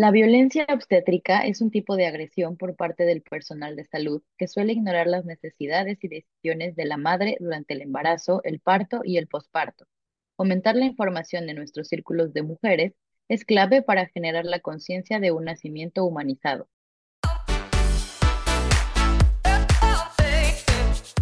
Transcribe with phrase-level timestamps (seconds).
[0.00, 4.48] La violencia obstétrica es un tipo de agresión por parte del personal de salud que
[4.48, 9.18] suele ignorar las necesidades y decisiones de la madre durante el embarazo, el parto y
[9.18, 9.84] el posparto.
[10.38, 12.94] Aumentar la información de nuestros círculos de mujeres
[13.28, 16.70] es clave para generar la conciencia de un nacimiento humanizado.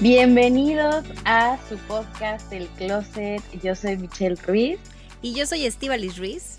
[0.00, 3.42] Bienvenidos a su podcast El Closet.
[3.60, 4.78] Yo soy Michelle Ruiz.
[5.22, 6.56] Y yo soy Estivalis Ruiz.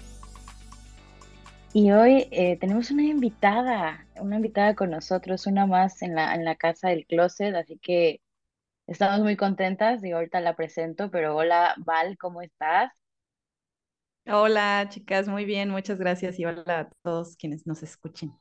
[1.71, 6.43] Y hoy eh, tenemos una invitada, una invitada con nosotros, una más en la, en
[6.43, 8.19] la casa del Closet, así que
[8.87, 12.91] estamos muy contentas y ahorita la presento, pero hola Val, ¿cómo estás?
[14.25, 18.33] Hola chicas, muy bien, muchas gracias y hola a todos quienes nos escuchen.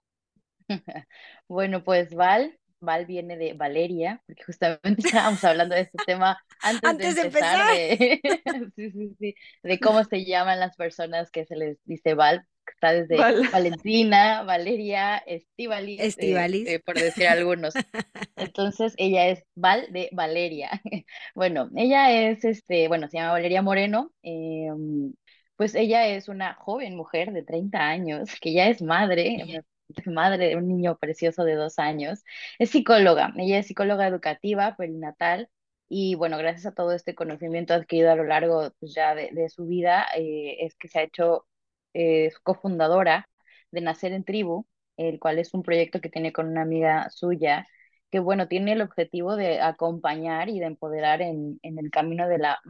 [1.47, 7.17] Bueno, pues Val, Val viene de Valeria, porque justamente estábamos hablando de este tema antes,
[7.17, 8.21] de empezar, De,
[8.77, 12.93] sí, sí, sí, de cómo se llaman las personas que se les dice Val, está
[12.93, 13.17] desde
[13.51, 17.75] Valentina, Valeria, Estivalis, eh, eh, por decir algunos.
[18.37, 20.71] Entonces, ella es Val de Valeria.
[21.35, 25.13] Bueno, ella es, este, bueno, se llama Valeria Moreno, em,
[25.57, 29.63] pues ella es una joven mujer de 30 años, que ya es madre,
[30.07, 32.25] madre de un niño precioso de dos años.
[32.59, 35.49] Es psicóloga, ella es psicóloga educativa, perinatal,
[35.89, 39.67] y bueno, gracias a todo este conocimiento adquirido a lo largo pues, ya de, su
[39.67, 41.47] vida, eh, es que se ha hecho
[41.95, 43.29] eh, cofundadora
[43.71, 44.67] de Nacer en Tribu,
[44.97, 47.67] el cual es un proyecto que tiene con una amiga suya,
[48.11, 52.39] que bueno, tiene el objetivo de acompañar y de empoderar en, en el camino de
[52.39, 52.61] la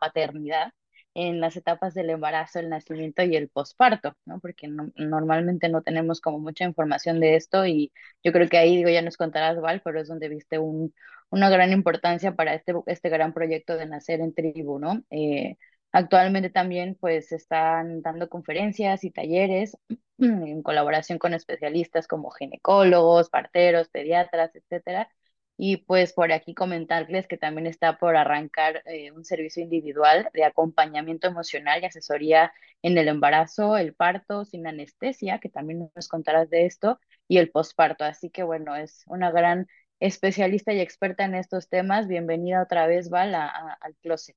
[0.00, 0.72] paternidad
[1.14, 4.40] en las etapas del embarazo, el nacimiento y el posparto, ¿no?
[4.40, 7.92] Porque normalmente no tenemos como mucha información de esto y
[8.22, 10.94] yo creo que ahí, digo, ya nos contarás, Val, pero es donde viste un,
[11.30, 15.02] una gran importancia para este, este gran proyecto de nacer en tribu, ¿no?
[15.10, 15.56] Eh,
[15.92, 19.76] actualmente también, pues, están dando conferencias y talleres
[20.18, 25.08] en colaboración con especialistas como ginecólogos, parteros, pediatras, etcétera,
[25.56, 30.44] y pues por aquí comentarles que también está por arrancar eh, un servicio individual de
[30.44, 36.50] acompañamiento emocional y asesoría en el embarazo, el parto sin anestesia, que también nos contarás
[36.50, 36.98] de esto,
[37.28, 38.04] y el posparto.
[38.04, 39.68] Así que bueno, es una gran
[40.00, 42.08] especialista y experta en estos temas.
[42.08, 44.36] Bienvenida otra vez, Val, al closet.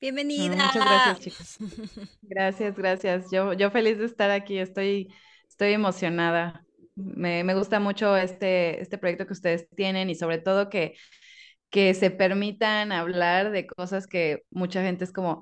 [0.00, 0.56] Bienvenida.
[0.56, 1.58] Muchas gracias, chicos.
[2.22, 3.30] Gracias, gracias.
[3.30, 4.58] Yo, yo feliz de estar aquí.
[4.58, 5.14] Estoy,
[5.48, 6.64] estoy emocionada.
[6.94, 10.94] Me, me, gusta mucho este, este proyecto que ustedes tienen y sobre todo que,
[11.70, 15.40] que se permitan hablar de cosas que mucha gente es como,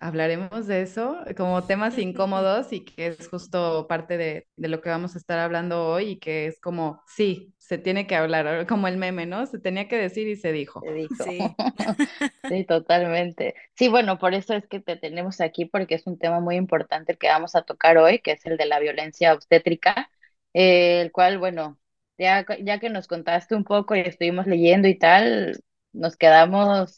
[0.00, 4.90] hablaremos de eso, como temas incómodos y que es justo parte de, de, lo que
[4.90, 8.88] vamos a estar hablando hoy y que es como, sí, se tiene que hablar, como
[8.88, 9.46] el meme, ¿no?
[9.46, 10.80] Se tenía que decir y se dijo.
[10.80, 11.24] Se dijo.
[11.24, 11.38] Sí.
[12.48, 13.54] sí, totalmente.
[13.74, 17.16] Sí, bueno, por eso es que te tenemos aquí porque es un tema muy importante
[17.16, 20.10] que vamos a tocar hoy, que es el de la violencia obstétrica
[20.58, 21.78] eh, el cual, bueno,
[22.18, 25.60] ya, ya que nos contaste un poco y estuvimos leyendo y tal,
[25.92, 26.96] nos quedamos,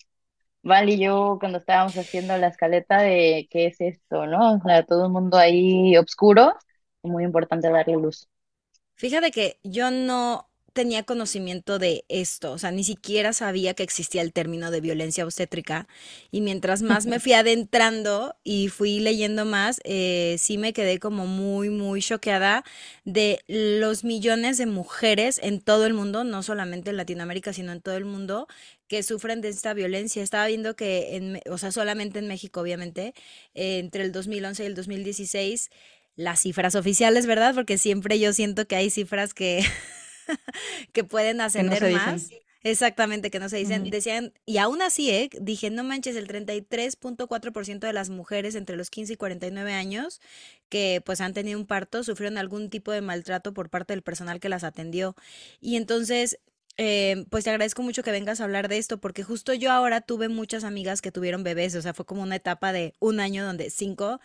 [0.62, 4.56] Val y yo, cuando estábamos haciendo la escaleta de qué es esto, ¿no?
[4.56, 6.54] O sea, todo el mundo ahí oscuro,
[7.02, 8.28] muy importante darle luz.
[8.96, 14.22] Fíjate que yo no, tenía conocimiento de esto, o sea, ni siquiera sabía que existía
[14.22, 15.88] el término de violencia obstétrica.
[16.30, 21.26] Y mientras más me fui adentrando y fui leyendo más, eh, sí me quedé como
[21.26, 22.64] muy, muy choqueada
[23.04, 27.80] de los millones de mujeres en todo el mundo, no solamente en Latinoamérica, sino en
[27.80, 28.46] todo el mundo,
[28.88, 30.22] que sufren de esta violencia.
[30.22, 33.14] Estaba viendo que, en, o sea, solamente en México, obviamente,
[33.54, 35.70] eh, entre el 2011 y el 2016,
[36.16, 37.54] las cifras oficiales, ¿verdad?
[37.54, 39.64] Porque siempre yo siento que hay cifras que...
[40.92, 42.30] que pueden ascender más.
[42.62, 43.88] Exactamente, que no se dicen.
[43.88, 45.30] Decían, y aún así, ¿eh?
[45.40, 50.20] dije, no manches, el 33.4% de las mujeres entre los 15 y 49 años
[50.68, 54.40] que pues han tenido un parto sufrieron algún tipo de maltrato por parte del personal
[54.40, 55.16] que las atendió.
[55.60, 56.38] Y entonces,
[56.76, 60.02] eh, pues te agradezco mucho que vengas a hablar de esto, porque justo yo ahora
[60.02, 63.44] tuve muchas amigas que tuvieron bebés, o sea, fue como una etapa de un año
[63.44, 64.20] donde cinco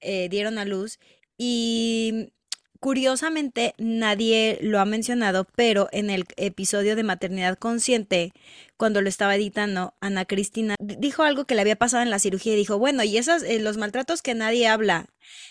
[0.00, 0.98] eh, dieron a luz.
[1.36, 2.32] Y
[2.80, 8.32] Curiosamente, nadie lo ha mencionado, pero en el episodio de Maternidad Consciente,
[8.78, 12.54] cuando lo estaba editando, Ana Cristina dijo algo que le había pasado en la cirugía
[12.54, 15.08] y dijo, bueno, y esos, eh, los maltratos que nadie habla.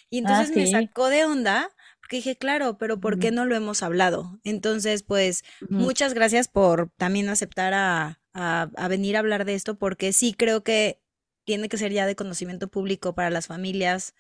[0.10, 1.70] Y ah, entonces me sacó de onda,
[2.02, 4.40] Porque dije, claro, pero ¿por qué no lo hemos hablado?
[4.44, 10.14] Entonces, pues, muchas gracias por también aceptar a, a, venir a hablar de esto, porque
[10.14, 11.00] sí creo que
[11.46, 14.16] tiene que ser ya de conocimiento público para las familias,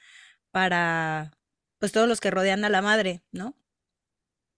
[0.52, 1.32] para,
[1.80, 3.56] pues, todos los que rodean a la madre, ¿no?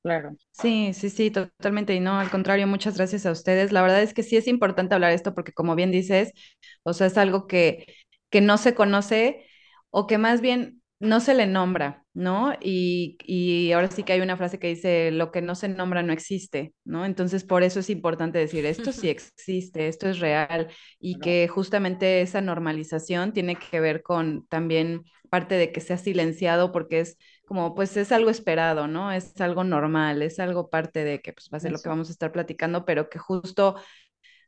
[0.04, 0.36] Claro.
[0.52, 1.94] Sí, sí, sí, totalmente.
[1.94, 3.72] Y no, al contrario, muchas gracias a ustedes.
[3.72, 6.34] La verdad es que sí es importante hablar esto porque, como bien dices,
[6.84, 7.86] o sea, es algo que,
[8.32, 9.46] que no se conoce
[9.92, 12.54] o que más bien no se le nombra, ¿no?
[12.62, 16.04] Y, y, ahora sí que hay una frase que dice, lo que no se nombra
[16.04, 17.06] no existe, ¿no?
[17.06, 20.68] Entonces, por eso es importante decir, esto sí existe, esto es real,
[21.00, 26.74] y que justamente esa normalización tiene que ver con también parte de que sea silenciado
[26.74, 29.12] porque es como, pues es algo esperado, ¿no?
[29.12, 32.10] Es algo normal, es algo parte de que pues va a ser lo que vamos
[32.10, 33.78] a estar platicando, pero que justo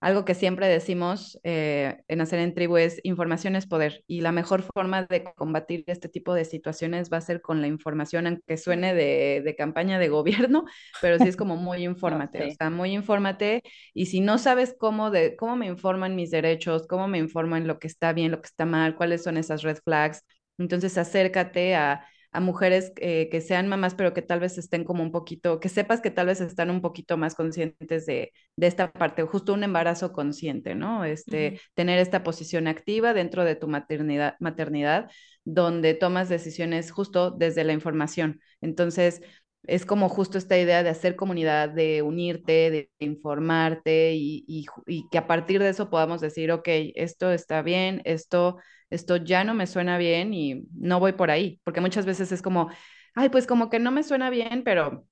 [0.04, 4.34] algo que siempre decimos eh, en Hacer en Tribu es información es poder y la
[4.34, 8.58] mejor forma de combatir este tipo de situaciones va a ser con la información, aunque
[8.58, 10.66] suene de, campaña de gobierno,
[11.02, 13.64] pero sí es como muy infórmate, o sea, muy infórmate
[13.94, 17.80] y si no sabes cómo, de, cómo me informan mis derechos, cómo me informan lo
[17.80, 20.26] que está bien, lo que está mal, cuáles son esas red flags,
[20.58, 25.04] entonces acércate a a mujeres eh, que sean mamás, pero que tal vez estén como
[25.04, 29.22] un poquito, que sepas que tal vez están un poquito más conscientes de, esta parte,
[29.24, 31.06] justo un embarazo consciente, ¿no?
[31.06, 35.12] Este, tener esta posición activa dentro de tu maternidad, maternidad,
[35.46, 38.40] donde tomas decisiones justo desde la información.
[38.62, 39.22] Entonces,
[39.64, 44.44] es como justo esta idea de hacer comunidad, de unirte, de informarte y,
[44.88, 48.58] y, que a partir de eso podamos decir, ok, esto está bien, esto
[48.90, 52.42] esto ya no me suena bien y no voy por ahí, porque muchas veces es
[52.44, 52.70] como,
[53.16, 55.08] ay, pues como que no me suena bien, pero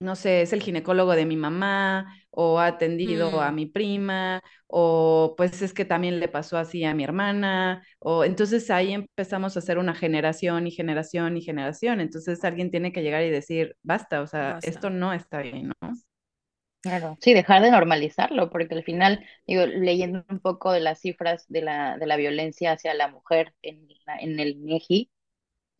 [0.00, 3.54] no sé, es el ginecólogo de mi mamá o ha atendido a mm.
[3.54, 8.70] mi prima o pues es que también le pasó así a mi hermana o entonces
[8.70, 13.22] ahí empezamos a hacer una generación y generación y generación, entonces alguien tiene que llegar
[13.24, 15.92] y decir, basta, o sea, esto no está bien, ¿no?
[16.82, 21.44] Claro, sí, dejar de normalizarlo, porque al final, digo, leyendo un poco de las cifras
[21.48, 23.86] de la, de la violencia hacia la mujer en,
[24.18, 25.10] en el INEGI,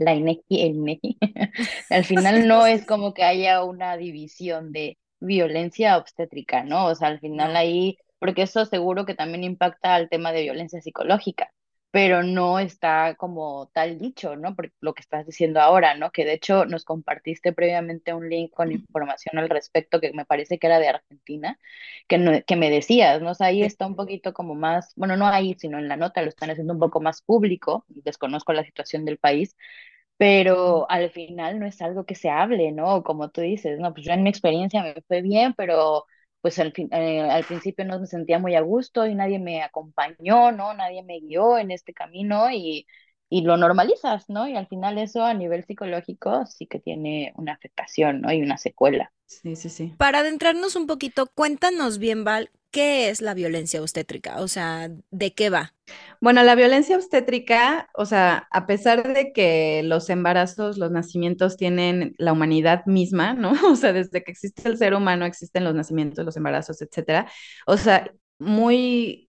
[0.00, 1.19] la INEGI, el INEGI,
[1.91, 6.87] al final no es como que haya una división de violencia obstétrica, ¿no?
[6.87, 10.81] O sea, al final ahí, porque eso seguro que también impacta al tema de violencia
[10.81, 11.50] psicológica
[11.91, 14.55] pero no está como tal dicho, ¿no?
[14.55, 16.12] Por lo que estás diciendo ahora, ¿no?
[16.12, 20.58] Que de hecho nos compartiste previamente un link con información al respecto que me parece
[20.58, 21.58] que era de Argentina,
[22.08, 23.32] que, que me decías, ¿no?
[23.32, 26.23] O sea, ahí está un poquito como más, bueno, no ahí, sino en la nota
[26.23, 29.56] lo están haciendo un poco más público, desconozco la situación del país,
[30.20, 33.02] pero al final no es algo que se hable, ¿no?
[33.02, 36.05] Como tú dices, no, pues yo en mi experiencia me fue bien, pero
[36.43, 39.62] pues al, fin, eh, al principio no me sentía muy a gusto y nadie me
[39.62, 40.75] acompañó, ¿no?
[40.75, 42.87] Nadie me guió en este camino y,
[43.31, 44.49] y lo normalizas, ¿no?
[44.49, 48.32] Y al final eso a nivel psicológico sí que tiene una afectación, ¿no?
[48.32, 49.12] Y una secuela.
[49.27, 49.94] Sí, sí, sí.
[49.97, 54.41] Para adentrarnos un poquito, cuéntanos bien, Val, ¿qué es la violencia obstétrica?
[54.41, 55.75] O sea, ¿de qué va?
[56.21, 62.17] Bueno, la violencia obstétrica, o sea, a pesar de que los embarazos, los nacimientos tienen
[62.19, 63.53] la humanidad misma, ¿no?
[63.73, 67.31] O sea, desde que existe el ser humano existen los nacimientos, los embarazos, etcétera.
[67.67, 69.30] O sea, muy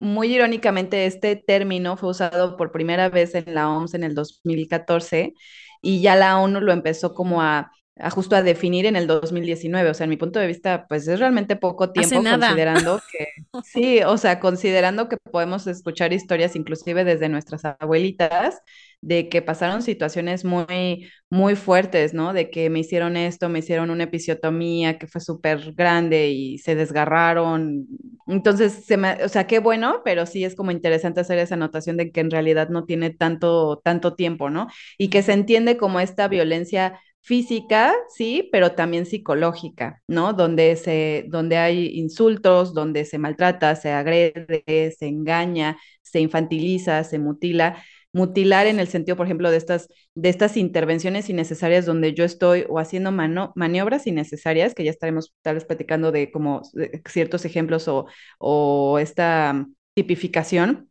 [0.00, 5.34] muy irónicamente, este término fue usado por primera vez en la OMS en el 2014
[5.82, 7.70] y ya la ONU lo empezó como a
[8.10, 9.90] justo a definir en el 2019.
[9.90, 13.26] O sea, en mi punto de vista, pues es realmente poco tiempo considerando que,
[13.64, 18.62] sí, o sea, considerando que podemos escuchar historias inclusive desde nuestras abuelitas
[19.02, 22.32] de que pasaron situaciones muy, muy fuertes, ¿no?
[22.32, 26.74] De que me hicieron esto, me hicieron una episiotomía que fue súper grande y se
[26.74, 27.86] desgarraron.
[28.26, 31.96] Entonces, se me, o sea, qué bueno, pero sí es como interesante hacer esa anotación
[31.96, 34.68] de que en realidad no tiene tanto, tanto tiempo, ¿no?
[34.98, 40.32] Y que se entiende como esta violencia física, sí, pero también psicológica, ¿no?
[40.32, 47.18] Donde, se, donde hay insultos, donde se maltrata, se agrede, se engaña, se infantiliza, se
[47.18, 47.82] mutila.
[48.12, 52.64] Mutilar en el sentido, por ejemplo, de estas, de estas intervenciones innecesarias donde yo estoy
[52.68, 56.62] o haciendo maniobras innecesarias, que ya estaremos tal vez platicando de como
[57.08, 58.06] ciertos ejemplos o,
[58.38, 59.64] o esta
[59.94, 60.90] tipificación,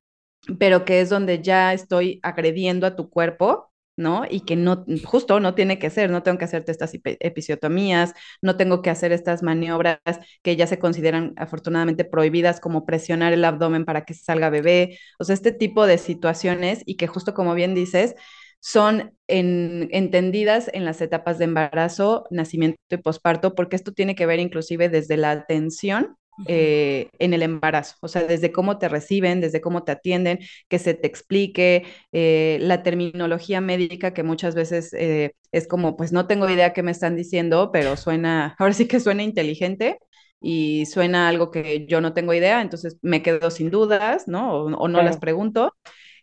[0.59, 3.68] pero que es donde ya estoy agrediendo a tu cuerpo
[3.99, 4.23] ¿no?
[4.29, 8.57] Y que no, justo no tiene que ser, no tengo que hacerte estas episiotomías, no
[8.57, 9.99] tengo que hacer estas maniobras
[10.41, 15.23] que ya se consideran afortunadamente prohibidas, como presionar el abdomen para que salga bebé, o
[15.23, 18.15] sea, este tipo de situaciones y que justo como bien dices,
[18.61, 24.39] son entendidas en las etapas de embarazo, nacimiento y posparto, porque esto tiene que ver
[24.39, 29.61] inclusive desde la atención eh, en el embarazo, o sea, desde cómo te reciben, desde
[29.61, 35.33] cómo te atienden, que se te explique eh, la terminología médica que muchas veces eh,
[35.51, 38.99] es como, pues no tengo idea qué me están diciendo, pero suena, ahora sí que
[38.99, 39.99] suena inteligente
[40.41, 44.53] y suena algo que yo no tengo idea, entonces me quedo sin dudas, ¿no?
[44.53, 45.75] O, no las pregunto.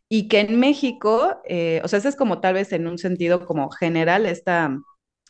[0.08, 3.70] Y que en México, o sea, eso es como tal vez en un sentido como
[3.70, 4.78] general esta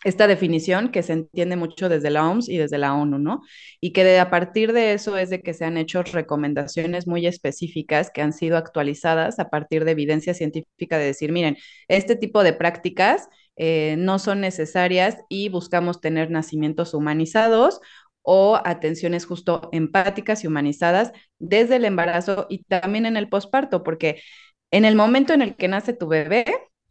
[0.04, 3.42] esta definición que se entiende mucho desde la OMS y desde la ONU, ¿no?
[3.80, 7.26] Y que de, a partir de eso es de que se han hecho recomendaciones muy
[7.26, 11.56] específicas que han sido actualizadas a partir de evidencia científica de decir, miren,
[11.88, 17.80] este tipo de prácticas eh, no son necesarias y buscamos tener nacimientos humanizados
[18.22, 24.20] o atenciones justo empáticas y humanizadas desde el embarazo y también en el posparto, porque
[24.70, 26.44] en el momento en el que nace tu bebé,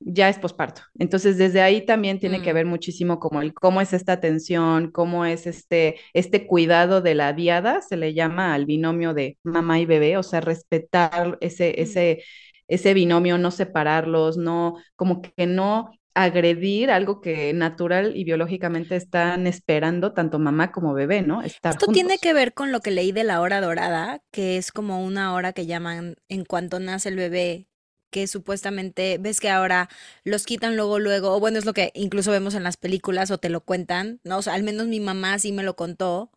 [0.08, 0.84] ya es posparto.
[1.00, 2.56] Entonces, desde ahí también tiene que mm.
[2.56, 7.34] ver muchísimo como el cómo es esta atención, cómo es este, este cuidado de la
[7.34, 11.82] diada, se le llama al binomio de mamá y bebé, o sea, respetar ese, mm.
[11.82, 12.24] ese,
[12.68, 19.48] ese binomio, no separarlos, no, como que no agredir algo que natural y biológicamente están
[19.48, 21.42] esperando tanto mamá como bebé, ¿no?
[21.42, 24.72] Estar Esto tiene que ver con lo que leí de la hora dorada, que es
[24.72, 27.68] como una hora que llaman en cuanto nace el bebé,
[28.16, 29.90] que supuestamente ves que ahora
[30.24, 33.38] los quitan luego, luego, o bueno, es lo que incluso vemos en las películas o
[33.40, 34.40] te lo cuentan, ¿no?
[34.40, 36.32] O sea, al menos mi mamá sí me lo contó,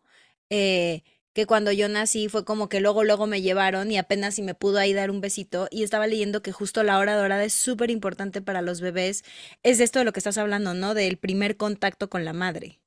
[0.49, 4.41] eh, que cuando yo nací fue como que luego, luego me llevaron y apenas si
[4.43, 7.53] me pudo ahí dar un besito y estaba leyendo que justo la hora dorada es
[7.53, 9.23] súper importante para los bebés.
[9.63, 10.93] Es esto de lo que estás hablando, ¿no?
[10.95, 12.79] Del primer contacto con la madre.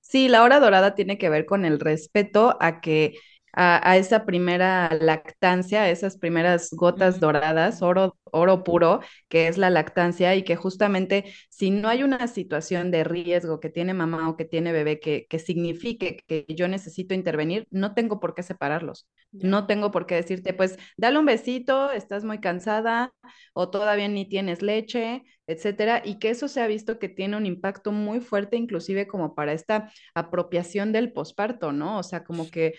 [0.00, 3.14] Sí, la hora dorada tiene que ver con el respeto a que
[3.56, 9.70] a, esa primera lactancia, a esas primeras gotas doradas, oro, oro puro, que es la
[9.70, 14.36] lactancia y que justamente si no hay una situación de riesgo que tiene mamá o
[14.36, 19.08] que tiene bebé que, que signifique que yo necesito intervenir, no tengo por qué separarlos.
[19.32, 23.12] No tengo por qué decirte, pues, dale un besito, estás muy cansada
[23.54, 27.46] o todavía ni tienes leche, etcétera, y que eso se ha visto que tiene un
[27.46, 31.98] impacto muy fuerte, inclusive como para esta apropiación del posparto, ¿no?
[31.98, 32.74] O sea, como que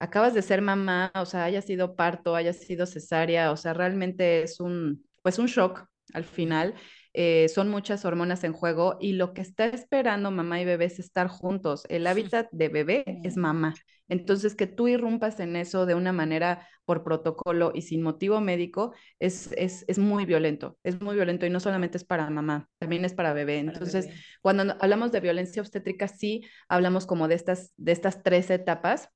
[0.00, 4.42] acabas de ser mamá, o sea, haya sido parto, haya sido cesárea, o sea, realmente
[4.42, 6.74] es un, pues un shock al final.
[7.12, 10.98] Eh, son muchas hormonas en juego y lo que está esperando mamá y bebé es
[11.00, 11.84] estar juntos.
[11.88, 13.74] El hábitat de bebé es mamá.
[14.08, 18.92] Entonces, que tú irrumpas en eso de una manera por protocolo y sin motivo médico
[19.20, 23.04] es, es, es muy violento, es muy violento y no solamente es para mamá, también
[23.04, 23.58] es para bebé.
[23.58, 24.08] Entonces,
[24.40, 29.10] cuando hablamos de violencia obstétrica, sí hablamos como de estas, de estas tres etapas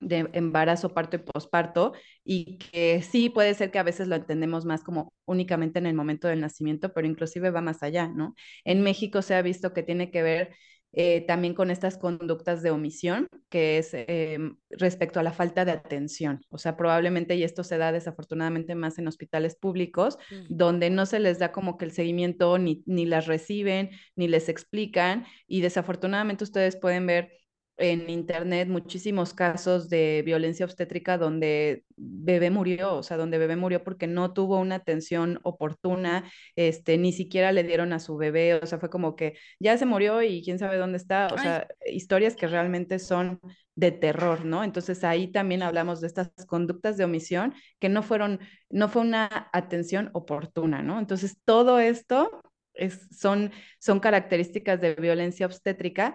[0.00, 1.92] de embarazo, parto y posparto,
[2.24, 5.94] y que sí puede ser que a veces lo entendemos más como únicamente en el
[5.94, 8.34] momento del nacimiento, pero inclusive va más allá, ¿no?
[8.64, 10.54] En México se ha visto que tiene que ver
[10.92, 15.72] eh, también con estas conductas de omisión, que es em, respecto a la falta de
[15.72, 16.40] atención.
[16.48, 20.56] O sea, probablemente, y esto se da desafortunadamente más en hospitales públicos, mm.
[20.56, 24.48] donde no se les da como que el seguimiento, ni, ni las reciben, ni les
[24.48, 27.32] explican, y desafortunadamente ustedes pueden ver
[27.78, 33.84] en internet muchísimos casos de violencia obstétrica donde bebé murió, o sea, donde bebé murió
[33.84, 38.66] porque no tuvo una atención oportuna, este, ni siquiera le dieron a su bebé, o
[38.66, 42.36] sea, fue como que ya se murió y quién sabe dónde está, o sea, historias
[42.36, 43.40] que realmente son
[43.76, 44.64] de terror, ¿no?
[44.64, 49.48] Entonces ahí también hablamos de estas conductas de omisión que no fueron, no fue una
[49.52, 50.98] atención oportuna, ¿no?
[50.98, 52.42] Entonces todo esto
[52.74, 56.14] es, son, son características de violencia obstétrica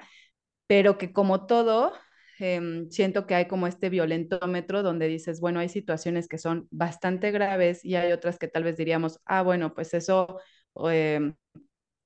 [0.73, 1.93] pero que como todo,
[2.39, 7.29] em, siento que hay como este violentómetro donde dices, bueno, hay situaciones que son bastante
[7.29, 10.39] graves y hay otras que tal vez diríamos, ah, bueno, pues eso
[10.91, 11.35] em,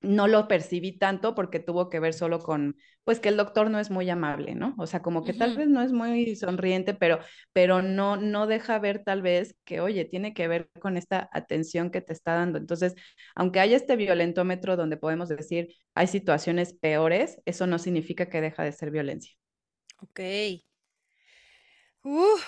[0.02, 2.76] no lo percibí tanto porque tuvo que ver solo con,
[3.08, 4.74] pues que el doctor no es muy amable, ¿no?
[4.76, 7.20] O sea, como que tal vez no es muy sonriente, pero,
[7.54, 11.90] pero no, no deja ver tal vez que, oye, tiene que ver con esta atención
[11.90, 12.58] que te está dando.
[12.58, 12.94] Entonces,
[13.34, 18.62] aunque haya este violentómetro donde podemos decir hay situaciones peores, eso no significa que deja
[18.62, 19.32] de ser violencia.
[20.02, 20.20] Ok.
[22.02, 22.38] Uh,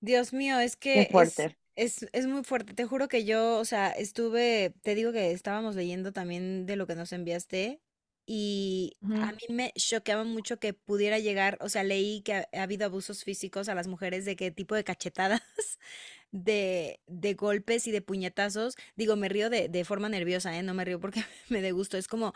[0.00, 1.58] Dios mío, es que fuerte.
[1.76, 5.76] Es, es muy fuerte, te juro que yo, o sea, estuve, te digo que estábamos
[5.76, 7.82] leyendo también de lo que nos enviaste
[8.26, 12.86] y a mí me choqueaba mucho que pudiera llegar, o sea, leí que ha, habido
[12.86, 15.42] abusos físicos a las mujeres de qué tipo de cachetadas,
[16.30, 18.76] de, de golpes y de puñetazos.
[18.96, 20.62] Digo, me río de, de forma nerviosa, ¿eh?
[20.62, 22.32] No me río porque me de gusto, es como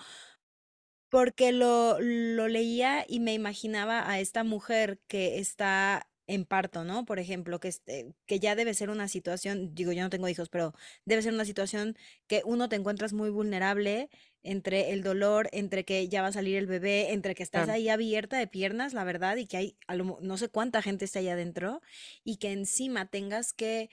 [1.11, 7.05] porque lo, lo leía y me imaginaba a esta mujer que está en parto, ¿no?
[7.05, 10.49] Por ejemplo, que, este, que ya debe ser una situación, digo, yo no tengo hijos,
[10.49, 10.73] pero
[11.05, 14.11] debe ser una situación que uno te encuentras muy vulnerable
[14.43, 17.89] entre el dolor, entre que ya va a salir el bebé, entre que estás ahí
[17.89, 19.77] abierta de piernas, la verdad, y que hay
[20.21, 21.81] no sé cuánta gente está ahí adentro,
[22.25, 23.89] y que encima tengas que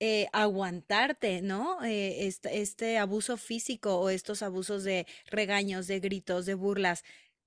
[0.00, 1.82] eh, aguantarte, ¿no?
[1.84, 7.02] Eh, este, este, abuso físico o estos abusos de regaños, de gritos, de burlas.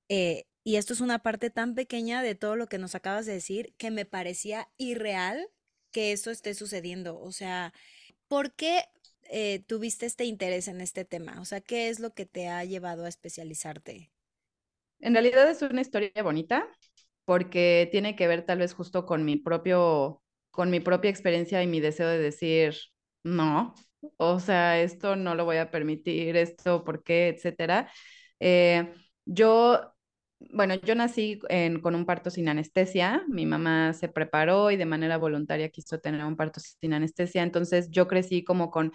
[0.10, 3.34] Eh, y esto es una parte tan pequeña de todo lo que nos acabas de
[3.34, 5.48] decir que me parecía irreal
[5.92, 7.20] que esto esté sucediendo.
[7.20, 7.74] O sea,
[8.28, 8.84] ¿por qué
[9.30, 11.40] eh, tuviste este interés en este tema?
[11.42, 14.12] O sea, ¿qué es lo que te ha llevado a especializarte?
[15.00, 16.68] En realidad es una historia bonita
[17.26, 21.68] porque tiene que ver tal vez justo con mi propio, con mi propia experiencia y
[21.68, 22.76] mi deseo de decir,
[23.24, 23.74] no,
[24.18, 27.30] o sea, esto no lo voy a permitir, esto, ¿por qué?
[27.30, 27.92] Etcétera.
[28.40, 28.92] Eh,
[29.26, 29.91] yo
[30.54, 31.40] bueno, yo nací
[31.82, 36.24] con un parto sin anestesia, mi mamá se preparó y de manera voluntaria quiso tener
[36.26, 38.92] un parto sin anestesia, entonces yo crecí como con,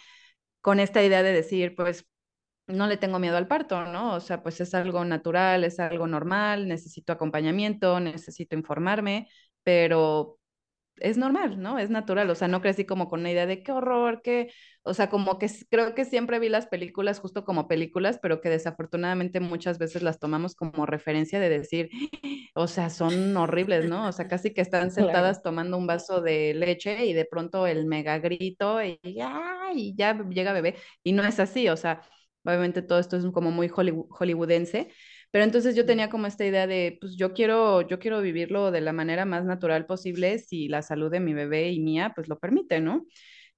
[0.61, 2.07] con esta idea de decir, pues
[2.67, 4.15] no le tengo miedo al parto, ¿no?
[4.15, 9.29] O sea, pues es algo natural, es algo normal, necesito acompañamiento, necesito informarme,
[9.63, 10.39] pero
[10.99, 11.79] es normal, ¿no?
[11.79, 14.95] Es natural, o sea, no crecí como con una idea de qué horror, qué, o
[14.95, 19.41] sea, como que creo que siempre vi las películas justo como películas, pero que desafortunadamente
[19.41, 21.91] muchas veces las tomamos como referencia de decir,
[22.55, 24.09] o sea, son horribles, ¿no?
[24.09, 24.91] O sea, casi que están
[25.31, 30.15] sentadas tomando un vaso de leche y de pronto el mega grito y, y ya
[30.31, 32.03] llega bebé, y no es así, o sea,
[32.45, 34.89] obviamente todo esto es como muy hollywoodense,
[35.31, 38.81] pero entonces yo tenía como esta idea de, pues yo quiero, yo quiero vivirlo de
[38.81, 42.39] la manera más natural posible si la salud de mi bebé y mía pues lo
[42.39, 43.07] permite, ¿no?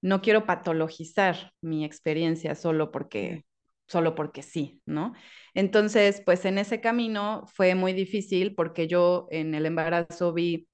[0.00, 3.44] No quiero patologizar mi experiencia solo porque,
[3.86, 5.12] solo porque sí, ¿no?
[5.54, 10.68] Entonces, pues en ese camino fue muy difícil porque yo en el embarazo vi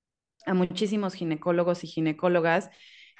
[0.46, 2.70] a muchísimos ginecólogos y ginecólogas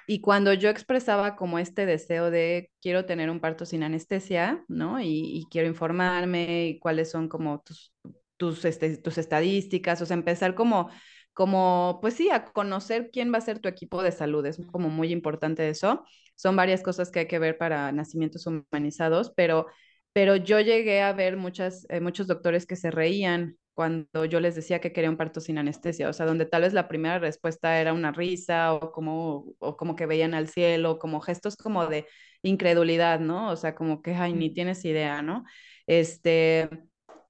[0.06, 5.00] y cuando yo expresaba como este deseo de quiero tener un parto sin anestesia, ¿no?
[5.00, 7.92] Y, quiero informarme cuáles son como tus,
[8.36, 10.90] tus, este, tus estadísticas, o sea, empezar como,
[11.32, 14.88] como, pues sí, a conocer quién va a ser tu equipo de salud, es como
[14.88, 16.04] muy importante eso.
[16.36, 19.66] Son varias cosas que hay que ver para nacimientos humanizados, pero,
[20.12, 24.54] pero yo llegué a ver muchas, eh, muchos doctores que se reían cuando yo les
[24.54, 27.80] decía que quería un parto sin anestesia, o sea, donde tal vez la primera respuesta
[27.80, 32.06] era una risa o como, o como que veían al cielo, como gestos como de
[32.42, 33.50] incredulidad, ¿no?
[33.50, 35.44] O sea, como que, ay, ni tienes idea, ¿no?
[35.86, 36.68] Este,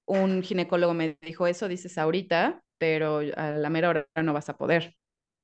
[0.06, 4.56] un ginecólogo me dijo eso, dices ahorita, pero a la mera hora no vas a
[4.56, 4.94] poder.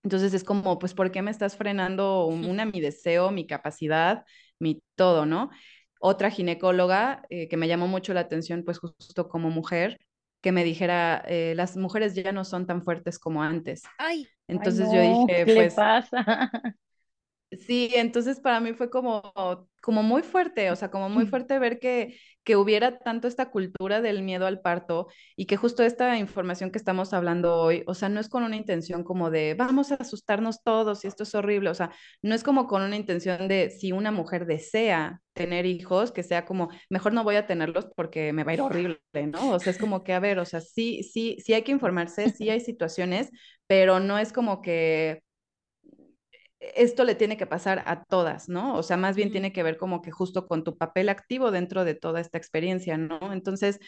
[0.02, 4.24] Entonces es como, pues, ¿por qué me estás frenando una, mi deseo, mi capacidad,
[4.58, 5.50] mi todo, ¿no?
[6.00, 9.98] Otra ginecóloga eh, que me llamó mucho la atención, pues justo como mujer,
[10.40, 13.82] que me dijera, eh, las mujeres ya no son tan fuertes como antes.
[13.98, 15.56] Ay, entonces yo dije, ¿qué pues...
[15.56, 16.50] Le pasa?
[17.58, 19.32] Sí, entonces para mí fue como,
[19.82, 24.00] como muy fuerte, o sea, como muy fuerte ver que, que hubiera tanto esta cultura
[24.00, 28.08] del miedo al parto y que justo esta información que estamos hablando hoy, o sea,
[28.08, 31.70] no es con una intención como de vamos a asustarnos todos y esto es horrible,
[31.70, 31.90] o sea,
[32.22, 36.44] no es como con una intención de si una mujer desea tener hijos, que sea
[36.44, 39.50] como, mejor no voy a tenerlos porque me va a ir horrible, ¿no?
[39.54, 42.28] O sea, es como que, a ver, o sea, sí, sí, sí hay que informarse,
[42.30, 43.30] sí hay situaciones,
[43.66, 45.22] pero no es como que
[46.60, 48.76] esto le tiene que pasar a todas, ¿no?
[48.76, 51.84] O sea, más bien tiene que ver como que justo con tu papel activo dentro
[51.84, 53.32] de toda esta experiencia, ¿no?
[53.32, 53.80] Entonces,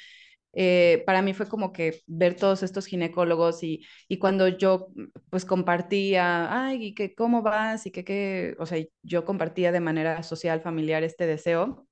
[0.55, 4.89] eh, para mí fue como que ver todos estos ginecólogos y, y cuando yo
[5.31, 7.87] pues compartía, ay, ¿y que cómo vas?
[7.87, 11.87] Y que, qué, o sea, yo compartía de manera social, familiar este deseo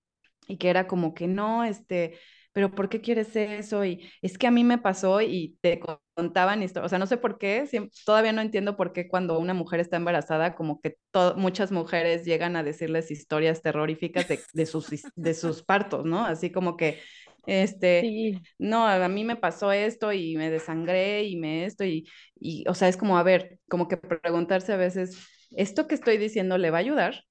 [0.48, 2.18] y que era como que no, este,
[2.52, 3.84] pero ¿por qué quieres eso?
[3.84, 5.80] Y es que a mí me pasó y te
[6.20, 7.66] contaban esto, o sea, no sé por qué,
[8.04, 10.96] todavía no entiendo por qué cuando una mujer está embarazada, como que
[11.36, 16.26] muchas mujeres llegan a decirles historias terroríficas de, sus, de sus partos, ¿no?
[16.26, 17.00] Así como que,
[17.46, 22.06] este, no, a mí me pasó esto y me desangré y me esto y,
[22.38, 25.16] y, o sea, es como, a ver, como que preguntarse a veces,
[25.56, 27.24] ¿esto que estoy diciendo le va a ayudar?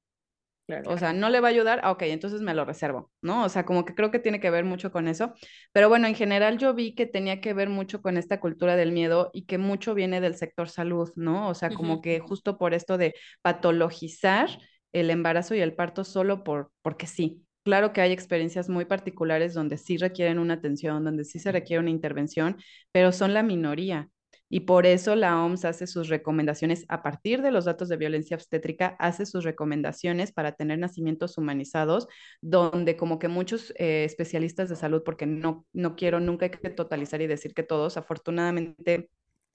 [0.85, 3.43] O sea, no le va a ayudar, ah, ok, entonces me lo reservo, ¿no?
[3.43, 5.33] O sea, como que creo que tiene que ver mucho con eso.
[5.71, 8.91] Pero bueno, en general yo vi que tenía que ver mucho con esta cultura del
[8.91, 11.49] miedo y que mucho viene del sector salud, ¿no?
[11.49, 14.49] O sea, como que justo por esto de patologizar
[14.93, 17.45] el embarazo y el parto solo por, porque sí.
[17.63, 21.81] Claro que hay experiencias muy particulares donde sí requieren una atención, donde sí se requiere
[21.81, 22.57] una intervención,
[22.91, 24.09] pero son la minoría.
[24.49, 28.35] Y por eso la OMS hace sus recomendaciones a partir de los datos de violencia
[28.35, 32.07] obstétrica, hace sus recomendaciones para tener nacimientos humanizados,
[32.41, 37.21] donde como que muchos eh, especialistas de salud, porque no, no quiero nunca que totalizar
[37.21, 39.09] y decir que todos, afortunadamente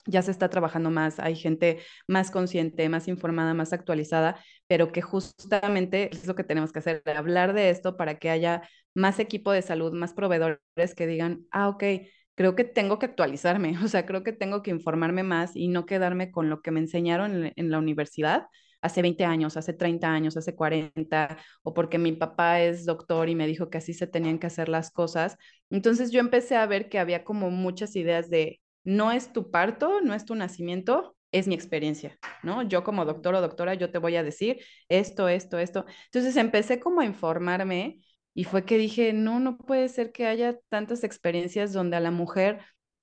[0.07, 5.03] ya se está trabajando más, hay gente más consciente, más informada, más actualizada, pero que
[5.03, 9.53] justamente es lo que tenemos que hacer, hablar de esto para que haya más equipo
[9.53, 10.61] de salud, más proveedores
[10.95, 11.85] que digan, ah, ok,
[12.35, 15.87] creo que tengo que actualizarme, o sea, creo que tengo que informarme más y no
[15.87, 18.47] quedarme con lo que me enseñaron en, la universidad
[18.83, 23.35] hace 20 años, hace 30 años, hace 40, o porque mi papá es doctor y
[23.35, 25.39] me dijo que así se tenían que hacer las cosas.
[25.71, 30.03] Entonces yo empecé a ver que había como muchas ideas de, no es tu parto,
[30.03, 32.63] no es tu nacimiento, es mi experiencia, ¿no?
[32.63, 35.87] Yo como doctor o doctora, yo te voy a decir esto, esto, esto.
[36.05, 38.01] Entonces empecé como a informarme
[38.35, 42.11] y fue que dije, no, no puede ser que haya tantas experiencias donde a la
[42.11, 42.61] mujer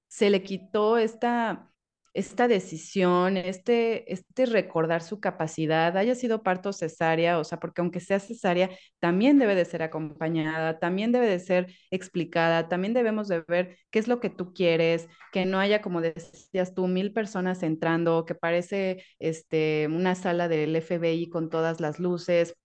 [0.07, 1.71] se le quitó esta
[2.13, 8.01] esta decisión, este, este recordar su capacidad, haya sido parto cesárea, o sea, porque aunque
[8.01, 13.43] sea cesárea, también debe de ser acompañada, también debe de ser explicada, también debemos de
[13.47, 17.63] ver qué es lo que tú quieres, que no haya, como decías tú, mil personas
[17.63, 22.55] entrando, que parece este, una sala del FBI con todas las luces,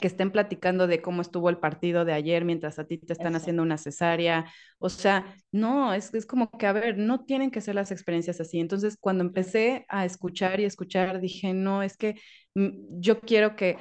[0.00, 3.36] que estén platicando de cómo estuvo el partido de ayer mientras a ti te están
[3.36, 4.46] haciendo una cesárea.
[4.78, 8.40] O sea, no, es, es como que, a ver, no tienen que ser las experiencias
[8.40, 8.58] así.
[8.58, 12.20] Entonces, cuando empecé a escuchar y escuchar, dije, no, es que
[12.54, 13.78] mm, yo quiero que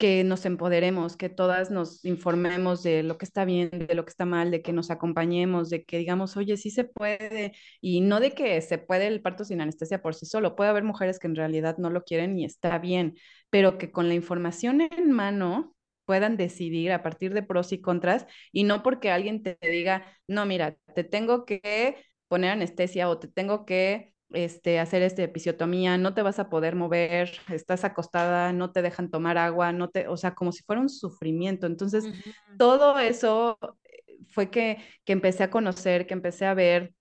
[0.00, 4.10] que nos empoderemos, que todas nos informemos de lo que está bien, de lo que
[4.10, 8.18] está mal, de que nos acompañemos, de que digamos, oye, sí se puede, y no
[8.18, 11.26] de que se puede el parto sin anestesia por sí solo, puede haber mujeres que
[11.26, 13.16] en realidad no lo quieren y está bien,
[13.50, 18.26] pero que con la información en mano puedan decidir a partir de pros y contras
[18.52, 23.28] y no porque alguien te diga, no, mira, te tengo que poner anestesia o te
[23.28, 28.72] tengo que este, hacer este episiotomía, no te vas a poder mover, estás acostada, no
[28.72, 31.66] te dejan tomar agua, no te, o sea, como si fuera un sufrimiento.
[31.66, 32.08] Entonces,
[32.56, 36.94] todo eso eh, fue que, que empecé a conocer, que empecé a ver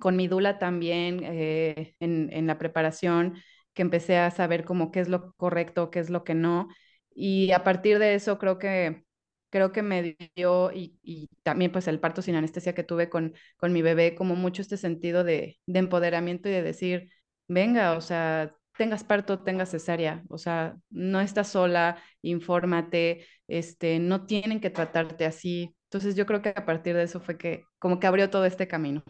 [0.00, 3.36] con mi dula también eh, en, en la preparación,
[3.74, 6.68] que empecé a saber como qué es lo correcto, qué es lo que no.
[7.14, 9.04] Y a partir de eso creo que
[9.50, 13.34] creo que me dio, y, y, también pues el parto sin anestesia que tuve con,
[13.56, 17.10] con mi bebé, como mucho este sentido de, de empoderamiento y de decir,
[17.48, 24.26] venga, o sea, tengas parto, tengas cesárea, o sea, no estás sola, infórmate, este, no
[24.26, 25.74] tienen que tratarte así.
[25.84, 28.68] Entonces yo creo que a partir de eso fue que como que abrió todo este
[28.68, 29.02] camino.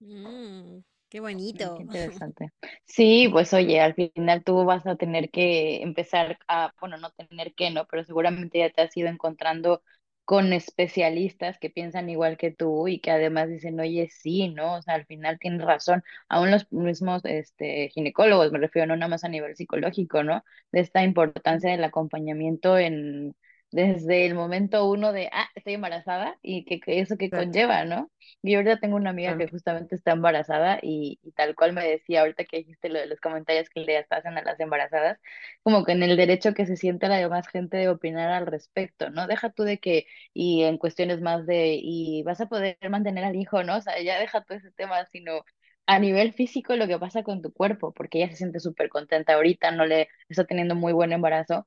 [0.00, 0.82] Mm.
[1.12, 1.74] Qué bonito.
[1.76, 2.48] Qué interesante.
[2.86, 7.52] Sí, pues oye, al final tú vas a tener que empezar a, bueno, no tener
[7.52, 7.86] que, ¿no?
[7.86, 9.82] Pero seguramente ya te has ido encontrando
[10.24, 14.76] con especialistas que piensan igual que tú y que además dicen, oye, sí, ¿no?
[14.76, 16.02] O sea, al final tienes razón.
[16.30, 20.42] Aún los mismos este, ginecólogos, me refiero no nada más a nivel psicológico, ¿no?
[20.72, 23.36] De esta importancia del acompañamiento en
[23.72, 28.10] desde el momento uno de, ah, estoy embarazada y que, eso que conlleva, ¿no?
[28.42, 32.44] Y ahorita tengo una amiga que justamente está embarazada y, tal cual me decía ahorita
[32.44, 35.18] que dijiste lo de los comentarios que le hacen a las embarazadas,
[35.62, 39.10] como que en el derecho que se siente la demás gente de opinar al respecto,
[39.10, 39.26] ¿no?
[39.26, 43.36] Deja tú de que, y en cuestiones más de, y vas a poder mantener al
[43.36, 43.76] hijo, ¿no?
[43.78, 45.44] O sea, ya deja todo ese tema, sino
[45.86, 49.34] a nivel físico lo que pasa con tu cuerpo, porque ella se siente súper contenta
[49.34, 51.66] ahorita, no le está teniendo muy buen embarazo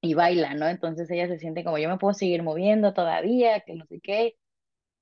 [0.00, 0.68] y baila, ¿no?
[0.68, 4.36] Entonces ella se siente como yo me puedo seguir moviendo todavía, que no sé qué,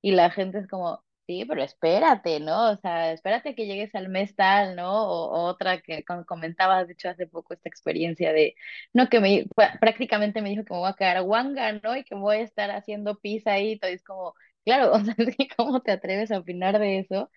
[0.02, 2.72] y la gente es como, sí, pero espérate, ¿no?
[2.72, 4.90] O sea, espérate que llegues al mes tal, ¿no?
[5.08, 8.54] O, otra que comentabas, de hecho, hace poco esta experiencia de,
[8.92, 9.46] no, que me,
[9.80, 11.96] prácticamente me dijo que me voy a quedar guanga, ¿no?
[11.96, 14.34] Y que voy a estar haciendo pizza ahí, todo, es como,
[14.64, 15.14] claro, o sea,
[15.56, 17.30] ¿cómo te atreves a opinar de eso?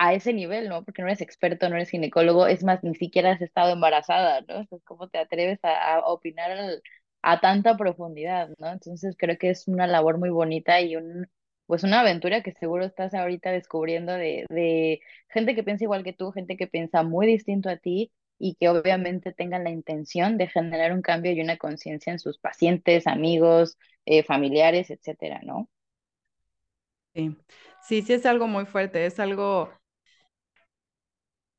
[0.00, 0.82] A ese nivel, ¿no?
[0.84, 4.60] Porque no eres experto, no eres ginecólogo, es más, ni siquiera has estado embarazada, ¿no?
[4.60, 6.80] Entonces, ¿cómo te atreves a, opinar
[7.22, 8.70] a tanta profundidad, ¿no?
[8.72, 11.28] Entonces, creo que es una labor muy bonita y un,
[11.66, 16.14] pues una aventura que seguro estás ahorita descubriendo de, de gente que piensa igual que
[16.14, 20.48] tú, gente que piensa muy distinto a ti y que obviamente tengan la intención de
[20.48, 25.68] generar un cambio y una conciencia en sus pacientes, amigos, eh, familiares, etcétera, ¿no?
[27.14, 27.36] Sí.
[27.82, 29.68] sí, sí es algo muy fuerte, es algo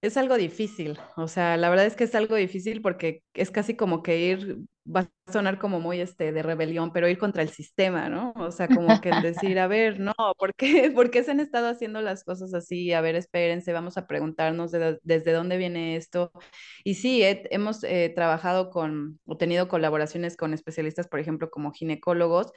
[0.02, 3.76] es algo difícil, o sea, la verdad es que es algo difícil porque es casi
[3.76, 7.50] como que ir, va a sonar como muy este de rebelión, pero ir contra el
[7.50, 8.34] sistema, ¿no?
[8.36, 11.68] O sea, como que decir, a ver, no, ¿por qué, ¿por qué se han estado
[11.70, 12.92] haciendo las cosas así?
[12.94, 16.32] A ver, espérense, vamos a preguntarnos desde dónde viene esto.
[16.84, 22.52] Y sí, hemos eh, trabajado con, o tenido colaboraciones con especialistas, por ejemplo, como ginecólogos,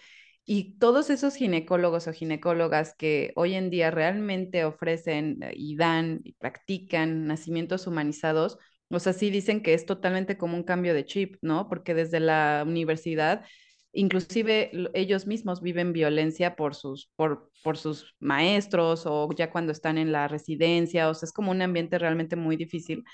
[0.45, 6.21] y todos esos ginecólogos o ginecólogas que hoy en día realmente ofrecen eh, y dan
[6.25, 8.59] y practican nacimientos humanizados,
[8.91, 11.69] o sea, sí dicen que es totalmente como un cambio de chip, ¿no?
[11.69, 13.45] Porque desde la universidad
[13.95, 19.99] inclusive ellos mismos viven violencia por sus, por, por sus maestros o ya cuando están
[19.99, 23.05] en la residencia, o sea, es como un ambiente realmente muy difícil.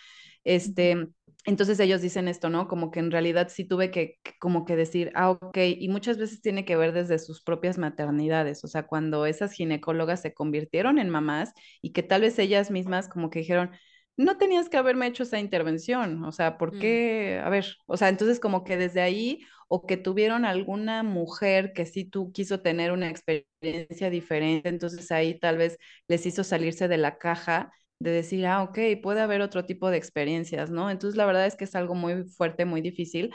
[0.42, 1.08] Este,
[1.44, 2.68] entonces ellos dicen esto, ¿no?
[2.68, 6.40] Como que en realidad sí tuve que, como que decir, ah, ok, y muchas veces
[6.42, 11.10] tiene que ver desde sus propias maternidades, o sea, cuando esas ginecólogas se convirtieron en
[11.10, 13.70] mamás y que tal vez ellas mismas como que dijeron,
[14.16, 16.78] no tenías que haberme hecho esa intervención, o sea, ¿por mm.
[16.78, 17.40] qué?
[17.42, 19.40] A ver, o sea, entonces como que desde ahí,
[19.72, 25.38] o que tuvieron alguna mujer que sí tú quiso tener una experiencia diferente, entonces ahí
[25.38, 25.78] tal vez
[26.08, 29.96] les hizo salirse de la caja de decir, ah, ok, puede haber otro tipo de
[29.98, 30.90] experiencias, ¿no?
[30.90, 33.32] Entonces la verdad es que es algo muy fuerte, muy difícil.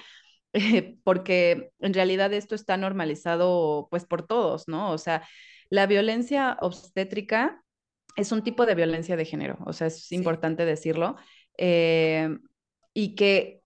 [1.04, 4.92] porque en realidad esto está normalizado pues por todos, ¿no?
[4.92, 5.24] O sea,
[5.70, 7.64] la violencia obstétrica
[8.16, 11.16] es un tipo de violencia de género, o sea, es importante decirlo,
[11.58, 12.30] eh,
[12.94, 13.62] y que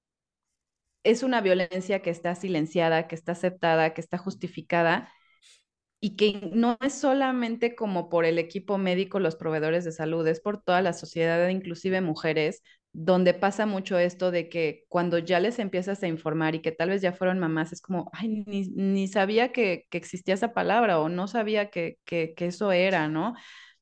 [1.03, 5.11] es una violencia que está silenciada, que está aceptada, que está justificada
[6.01, 10.39] y que no es solamente como por el equipo médico, los proveedores de salud, es
[10.39, 12.61] por toda la sociedad, inclusive mujeres,
[12.93, 16.89] donde pasa mucho esto de que cuando ya les empiezas a informar y que tal
[16.89, 21.27] vez ya fueron mamás, es como, ay, ni, sabía que, existía esa palabra o no
[21.27, 23.35] sabía que, que, que eso era, ¿no?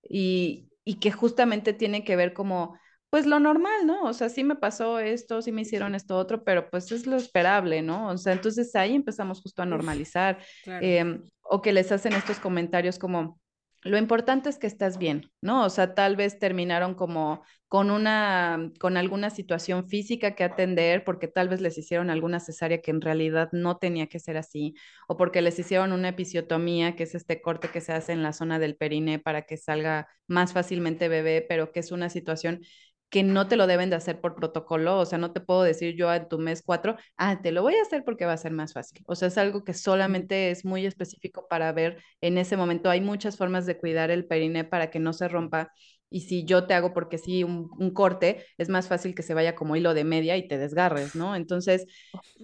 [0.10, 2.78] y, que justamente tiene que ver como,
[3.10, 4.04] pues lo normal, ¿no?
[4.04, 7.16] O sea, sí me pasó esto, sí me hicieron esto otro, pero pues es lo
[7.16, 8.10] esperable, ¿no?
[8.10, 13.00] O sea, entonces ahí empezamos justo a normalizar em, o que les hacen estos comentarios
[13.00, 13.40] como,
[13.84, 15.64] lo importante es que estás bien, ¿no?
[15.64, 21.28] O sea, tal vez terminaron como con una, con alguna situación física que atender, porque
[21.28, 24.76] tal vez les hicieron alguna cesárea que en realidad no tenía que ser así,
[25.08, 28.34] o porque les hicieron una episiotomía, que es este corte que se hace en la
[28.34, 32.62] zona del perine para que salga más fácilmente bebé, pero que es una situación
[33.10, 35.96] que no te lo deben de hacer por protocolo, o sea, no te puedo decir
[35.96, 38.52] yo en tu mes cuatro, ah, te lo voy a hacer porque va a ser
[38.52, 39.02] más fácil.
[39.08, 42.90] O sea, es algo que solamente es muy específico para ver en ese momento.
[42.90, 45.72] Hay muchas formas de cuidar el periné para que no se rompa.
[46.10, 49.34] Y si yo te hago porque sí un, un corte, es más fácil que se
[49.34, 51.36] vaya como hilo de media y te desgarres, ¿no?
[51.36, 51.86] Entonces,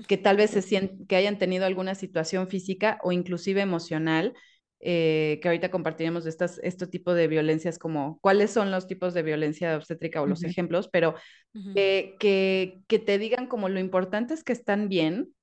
[0.08, 4.34] que tal vez se sienten, que hayan tenido alguna situación física o inclusive emocional
[4.86, 9.24] eh, que ahorita compartiremos estas, este tipo de violencias, como cuáles son los tipos de
[9.24, 11.16] violencia obstétrica o los ejemplos, pero
[11.74, 15.34] que, que te digan como lo importante es que están bien.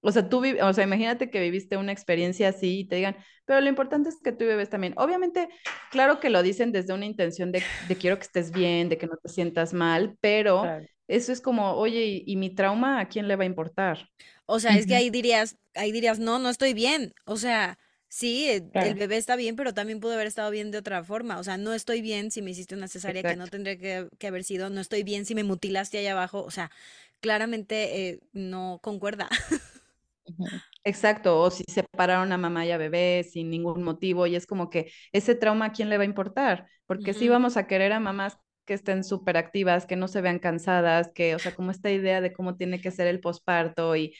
[0.00, 3.60] O sea, tú, o sea, imagínate que viviste una experiencia así y te digan, pero
[3.60, 4.94] lo importante es que tú bebes también.
[4.96, 5.48] Obviamente,
[5.90, 9.06] claro que lo dicen desde una intención de, de quiero que estés bien, de que
[9.06, 10.64] no te sientas mal, pero
[11.06, 14.08] eso es como, oye, ¿y, ¿y, mi trauma a quién le va a importar?
[14.46, 17.14] O sea, es que ahí dirías, ahí dirías, no, no estoy bien.
[17.24, 17.78] O sea,
[18.14, 21.38] Sí, eh, el bebé está bien, pero también pudo haber estado bien de otra forma.
[21.38, 24.44] O sea, no estoy bien si me hiciste una cesárea que no tendría que, haber
[24.44, 26.44] sido, no estoy bien si me mutilaste allá abajo.
[26.44, 26.70] O sea,
[27.20, 29.30] claramente eh, no concuerda.
[30.84, 34.68] Exacto, o si separaron a mamá y a bebé sin ningún motivo, y es como
[34.68, 38.00] que ese trauma a quién le va a importar, porque sí vamos a querer a
[38.00, 41.90] mamás que estén súper activas, que no se vean cansadas, que, o sea, como esta
[41.90, 44.14] idea de cómo tiene que ser el posparto y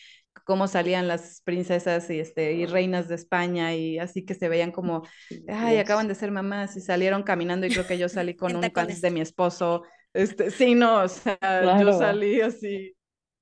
[0.44, 4.72] cómo salían las princesas y, este, y reinas de España y así que se veían
[4.72, 5.02] como,
[5.48, 8.70] ay, acaban de ser mamás y salieron caminando y creo que yo salí con un
[8.70, 9.82] pants de mi esposo.
[10.12, 11.38] Este, sí, no, o sea,
[11.80, 12.94] yo salí así.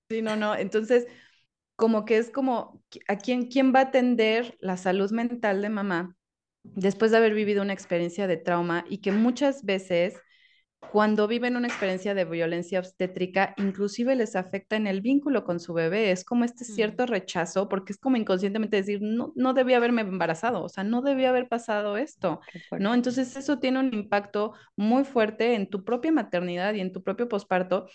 [0.08, 0.54] Sí, no, no.
[0.54, 1.06] Entonces,
[1.76, 6.16] como que es como, ¿a quién, quién va a atender la salud mental de mamá
[6.62, 10.14] después de haber vivido una experiencia de trauma y que muchas veces
[10.80, 15.72] cuando viven una experiencia de violencia obstétrica, inclusive les afecta en el vínculo con su
[15.72, 16.10] bebé.
[16.10, 20.64] Es como este cierto rechazo, porque es como inconscientemente decir, no, no debía haberme embarazado,
[20.64, 22.40] o sea, no debía haber pasado esto,
[22.78, 22.94] ¿no?
[22.94, 27.28] Entonces eso tiene un impacto muy fuerte en tu propia maternidad y en tu propio
[27.28, 27.86] posparto.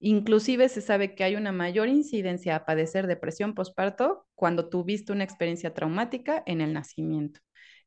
[0.00, 5.24] Inclusive se sabe que hay una mayor incidencia a padecer depresión posparto cuando tuviste una
[5.24, 7.40] experiencia traumática en el nacimiento.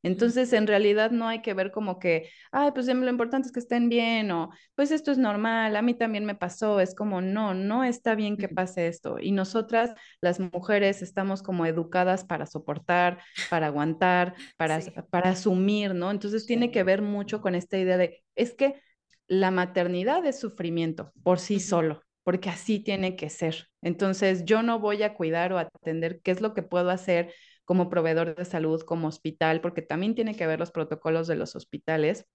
[0.06, 3.60] Entonces, en realidad no hay que ver como que, ay, pues lo importante es que
[3.60, 7.56] estén bien o pues esto es normal, a mí también me pasó, es como, no,
[7.56, 9.18] no está bien que pase esto.
[9.20, 13.18] Y nosotras, las mujeres, estamos como educadas para soportar,
[13.50, 16.12] para aguantar, para, para asumir, ¿no?
[16.12, 18.80] Entonces tiene que ver mucho con esta idea de, es que
[19.28, 23.68] la maternidad es sufrimiento por sí solo porque así tiene que ser.
[23.84, 27.32] Entonces, yo no voy a cuidar o atender qué es lo que puedo hacer
[27.66, 31.56] como proveedor de salud, como hospital, porque también tiene que ver los protocolos de los
[31.56, 32.26] hospitales.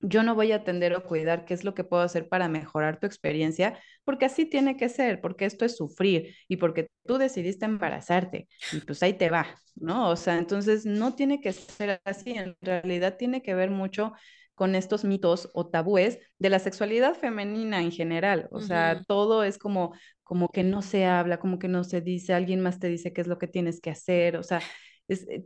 [0.00, 2.98] Yo no voy a atender o cuidar qué es lo que puedo hacer para mejorar
[2.98, 7.66] tu experiencia, porque así tiene que ser, porque esto es sufrir y porque tú decidiste
[7.66, 10.10] embarazarte y pues ahí te va, ¿no?
[10.10, 14.12] O sea, entonces no tiene que ser así, en realidad tiene que ver mucho
[14.54, 18.48] con estos mitos o tabúes de la sexualidad femenina en general.
[18.50, 22.34] O sea, todo es como, como que no se habla, como que no se dice,
[22.34, 24.36] alguien más te dice qué es lo que tienes que hacer.
[24.36, 24.60] O sea,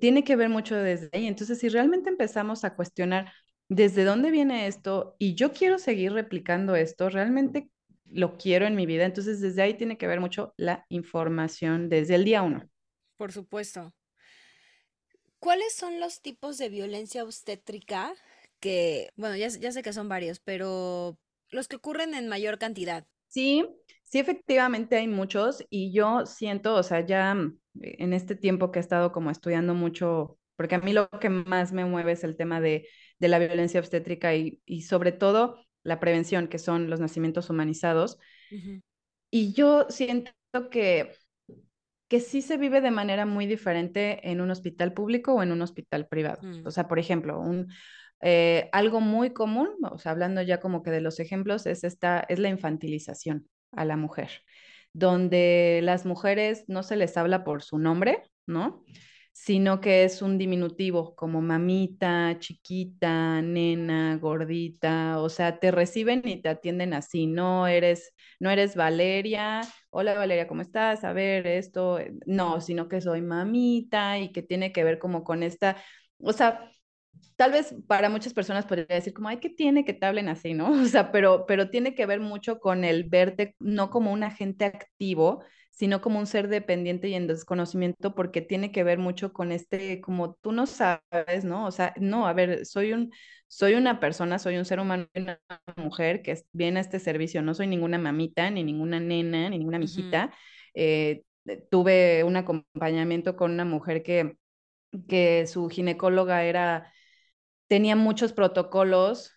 [0.00, 1.26] tiene que ver mucho desde ahí.
[1.26, 3.32] Entonces, si realmente empezamos a cuestionar
[3.68, 7.70] desde dónde viene esto y yo quiero seguir replicando esto, realmente
[8.04, 9.04] lo quiero en mi vida.
[9.04, 12.68] Entonces, desde ahí tiene que ver mucho la información desde el día uno.
[13.16, 13.92] Por supuesto.
[15.38, 18.14] ¿Cuáles son los tipos de violencia obstétrica
[18.60, 21.18] que, bueno, ya, ya sé que son varios, pero
[21.50, 23.06] los que ocurren en mayor cantidad?
[23.28, 23.66] Sí,
[24.04, 28.78] sí, efectivamente hay muchos y yo siento, o sea, ya mm, en este tiempo que
[28.78, 32.36] he estado como estudiando mucho, porque a mí lo que más me mueve es el
[32.36, 32.88] tema de,
[33.18, 38.18] de la violencia obstétrica y, y sobre todo la prevención, que son los nacimientos humanizados.
[39.30, 40.32] Y yo siento
[40.70, 41.12] que,
[42.08, 45.62] que sí se vive de manera muy diferente en un hospital público o en un
[45.62, 46.40] hospital privado.
[46.42, 46.66] Mm.
[46.66, 47.68] O sea, por ejemplo, un,
[48.28, 52.26] eh, algo muy común, o sea, hablando ya como que de los ejemplos, es, esta,
[52.28, 54.42] es la infantilización a la mujer,
[54.92, 58.84] donde las mujeres no se les habla por su nombre, ¿no?
[59.32, 66.40] sino que es un diminutivo como mamita, chiquita, nena, gordita, o sea, te reciben y
[66.42, 69.60] te atienden así, no eres, no eres Valeria,
[69.90, 71.04] hola Valeria, ¿cómo estás?
[71.04, 75.42] A ver, esto, no, sino que soy mamita y que tiene que ver como con
[75.42, 75.76] esta,
[76.18, 76.72] o sea,
[77.36, 80.54] tal vez para muchas personas podría decir como, ay, ¿qué tiene que te hablen así,
[80.54, 80.68] no?
[80.82, 84.64] O sea, pero, pero tiene que ver mucho con el verte no como un agente
[84.64, 89.52] activo, sino como un ser dependiente y en desconocimiento, porque tiene que ver mucho con
[89.52, 91.66] este, como tú no sabes, ¿no?
[91.66, 93.12] O sea, no, a ver, soy un,
[93.46, 95.38] soy una persona, soy un ser humano, una
[95.76, 99.78] mujer que viene a este servicio, no soy ninguna mamita, ni ninguna nena, ni ninguna
[99.78, 100.32] mijita.
[100.72, 101.24] Eh,
[101.70, 104.36] tuve un acompañamiento con una mujer que,
[105.08, 106.92] que su ginecóloga era,
[107.68, 109.32] tenía muchos protocolos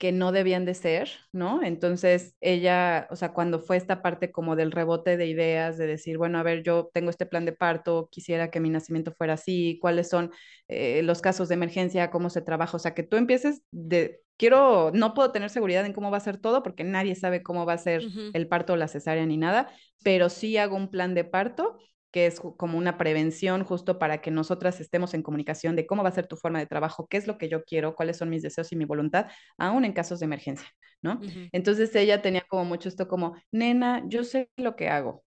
[0.00, 1.62] que no debían de ser, ¿no?
[1.62, 6.16] Entonces ella, o sea, cuando fue esta parte como del rebote de ideas, de decir,
[6.16, 9.78] bueno, a ver, yo tengo este plan de parto, quisiera que mi nacimiento fuera así,
[9.78, 10.32] cuáles son
[10.68, 14.90] eh, los casos de emergencia, cómo se trabaja, o sea, que tú empieces de, quiero,
[14.94, 17.74] no puedo tener seguridad en cómo va a ser todo, porque nadie sabe cómo va
[17.74, 19.68] a ser el parto o la cesárea ni nada,
[20.02, 21.78] pero sí hago un plan de parto
[22.10, 26.08] que es como una prevención justo para que nosotras estemos en comunicación de cómo va
[26.08, 28.42] a ser tu forma de trabajo, qué es lo que yo quiero, cuáles son mis
[28.42, 29.26] deseos y mi voluntad,
[29.58, 30.68] aún en casos de emergencia,
[31.02, 31.20] ¿no?
[31.52, 35.24] Entonces ella tenía como mucho esto como, nena, yo sé lo que hago.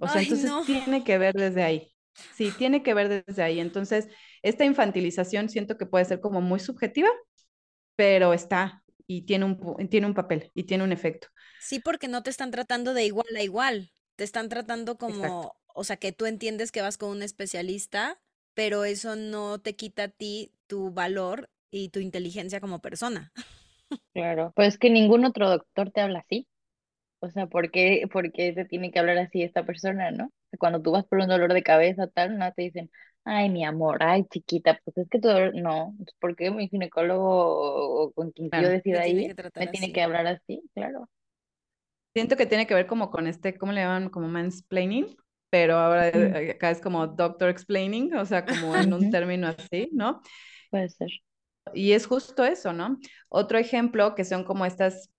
[0.00, 1.90] O sea, entonces tiene que ver desde ahí.
[2.34, 3.58] Sí, tiene que ver desde ahí.
[3.58, 4.08] Entonces,
[4.42, 7.08] esta infantilización siento que puede ser como muy subjetiva,
[7.96, 11.28] pero está y tiene un, tiene un papel y tiene un efecto.
[11.60, 15.84] Sí, porque no te están tratando de igual a igual, te están tratando como o
[15.84, 18.20] sea, que tú entiendes que vas con un especialista,
[18.54, 23.32] pero eso no te quita a ti tu valor y tu inteligencia como persona.
[24.12, 26.48] Claro, pues que ningún otro doctor te habla así.
[27.20, 30.30] O sea, ¿por qué, por qué te tiene que hablar así esta persona, no?
[30.58, 32.90] Cuando tú vas por un dolor de cabeza, tal, no te dicen,
[33.24, 36.68] ay, mi amor, ay, chiquita, pues es que tu dolor, no, pues, ¿por qué mi
[36.68, 39.14] ginecólogo o con quien yo decida ahí
[39.56, 40.62] me tiene que hablar así?
[40.74, 41.08] Claro.
[42.14, 44.08] Siento que tiene que ver como con este, ¿cómo le llaman?
[44.08, 45.16] Como mansplaining,
[45.54, 49.88] pero ahora eh, acá es como doctor explaining, o sea, como en un término así,
[49.92, 50.20] ¿no?
[50.68, 51.08] Puede ser.
[51.72, 52.98] Y es justo eso, ¿no?
[53.28, 55.12] Otro ejemplo que son como estas,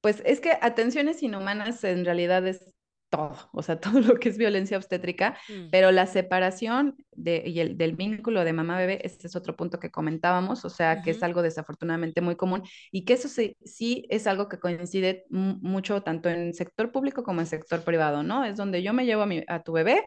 [0.00, 2.72] pues es que atenciones inhumanas en realidad es
[3.10, 5.70] todo, o sea, todo lo que es violencia obstétrica, mm.
[5.70, 9.90] pero la separación de, y el, del vínculo de mamá-bebé, este es otro punto que
[9.90, 14.26] comentábamos, o sea, que es algo desafortunadamente muy común y que eso sí, sí es
[14.26, 18.44] algo que coincide mucho tanto en sector público como en sector privado, ¿no?
[18.44, 20.06] Es donde yo me llevo a, mi, a tu bebé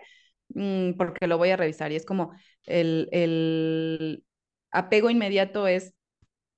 [0.49, 2.33] mm, porque lo voy a revisar y es como
[2.65, 4.23] el, el
[4.71, 5.93] apego inmediato es,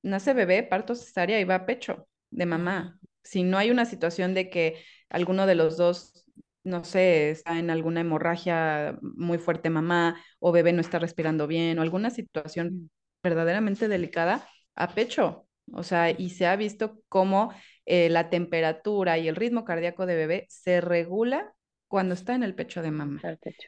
[0.03, 2.99] nace bebé, parto cesárea y va a pecho de mamá.
[3.23, 6.24] Si no hay una situación de que alguno de los dos
[6.65, 11.79] no sé, está en alguna hemorragia muy fuerte mamá o bebé no está respirando bien
[11.79, 12.89] o alguna situación mm.
[13.23, 15.47] verdaderamente delicada, a pecho.
[15.71, 17.53] O sea, y se ha visto cómo
[17.85, 21.53] eh, la temperatura y el ritmo cardíaco de bebé se regula
[21.87, 23.21] cuando está en el pecho de mamá.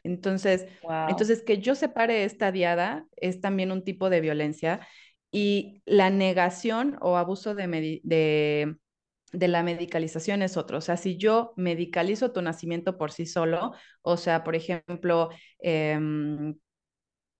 [0.03, 0.67] Entonces,
[1.07, 4.81] entonces que yo separe esta diada es también un tipo de violencia
[5.31, 8.75] y la negación o abuso de, de
[9.31, 10.77] de la medicalización es otro.
[10.77, 16.55] O sea, si yo medicalizo tu nacimiento por sí solo, o sea, por ejemplo, em,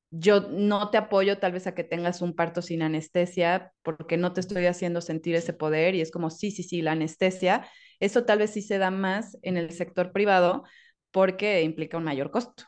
[0.10, 4.34] yo no te apoyo tal vez a que tengas un parto sin anestesia porque no
[4.34, 7.67] te estoy haciendo sentir ese poder y es como, sí, sí, sí, la anestesia,
[8.00, 10.63] eso tal vez sí se da más en el sector privado
[11.12, 12.63] porque implica un mayor costo.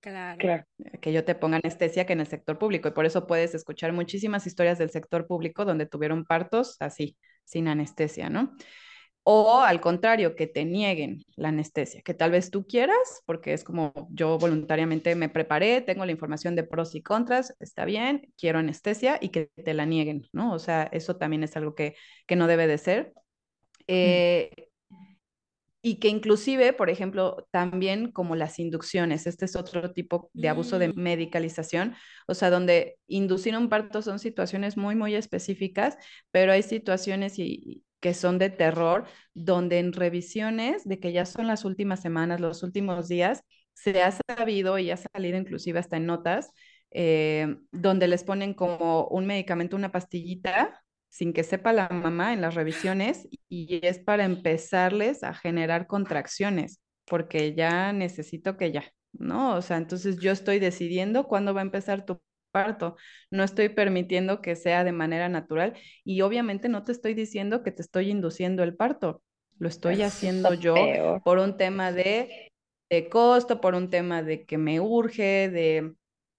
[0.00, 0.64] Claro.
[1.00, 2.88] que yo te ponga anestesia que en el sector público.
[2.88, 7.16] Y por eso puedes escuchar muchísimas historias del sector público donde tuvieron partos así,
[7.52, 8.56] sin anestesia, ¿no?
[9.24, 13.62] O al contrario, que te nieguen la anestesia, que tal vez tú quieras, porque es
[13.62, 18.58] como yo voluntariamente me preparé, tengo la información de pros y contras, está bien, quiero
[18.58, 20.52] anestesia y que te la nieguen, ¿no?
[20.52, 21.94] O sea, eso también es algo que,
[22.26, 23.12] que no debe de ser.
[23.86, 24.71] Eh,
[25.82, 30.78] y que inclusive, por ejemplo, también como las inducciones, este es otro tipo de abuso
[30.78, 30.92] de mm.
[30.96, 31.94] medicalización,
[32.28, 35.96] o sea, donde inducir un parto son situaciones muy, muy específicas,
[36.30, 41.46] pero hay situaciones y, que son de terror, donde en revisiones de que ya son
[41.46, 43.42] las últimas semanas, los últimos días,
[43.74, 46.50] se ha sabido y ha salido inclusive hasta en notas,
[46.90, 50.81] eh, donde les ponen como un medicamento, una pastillita
[51.12, 56.80] sin que sepa la mamá en las revisiones y es para empezarles a generar contracciones,
[57.04, 59.54] porque ya necesito que ya, ¿no?
[59.54, 62.96] O sea, entonces yo estoy decidiendo cuándo va a empezar tu parto,
[63.30, 67.72] no estoy permitiendo que sea de manera natural y obviamente no te estoy diciendo que
[67.72, 69.22] te estoy induciendo el parto,
[69.58, 70.74] lo estoy haciendo yo
[71.24, 72.50] por un tema de,
[72.88, 75.92] de, costo, por un tema de que me urge, de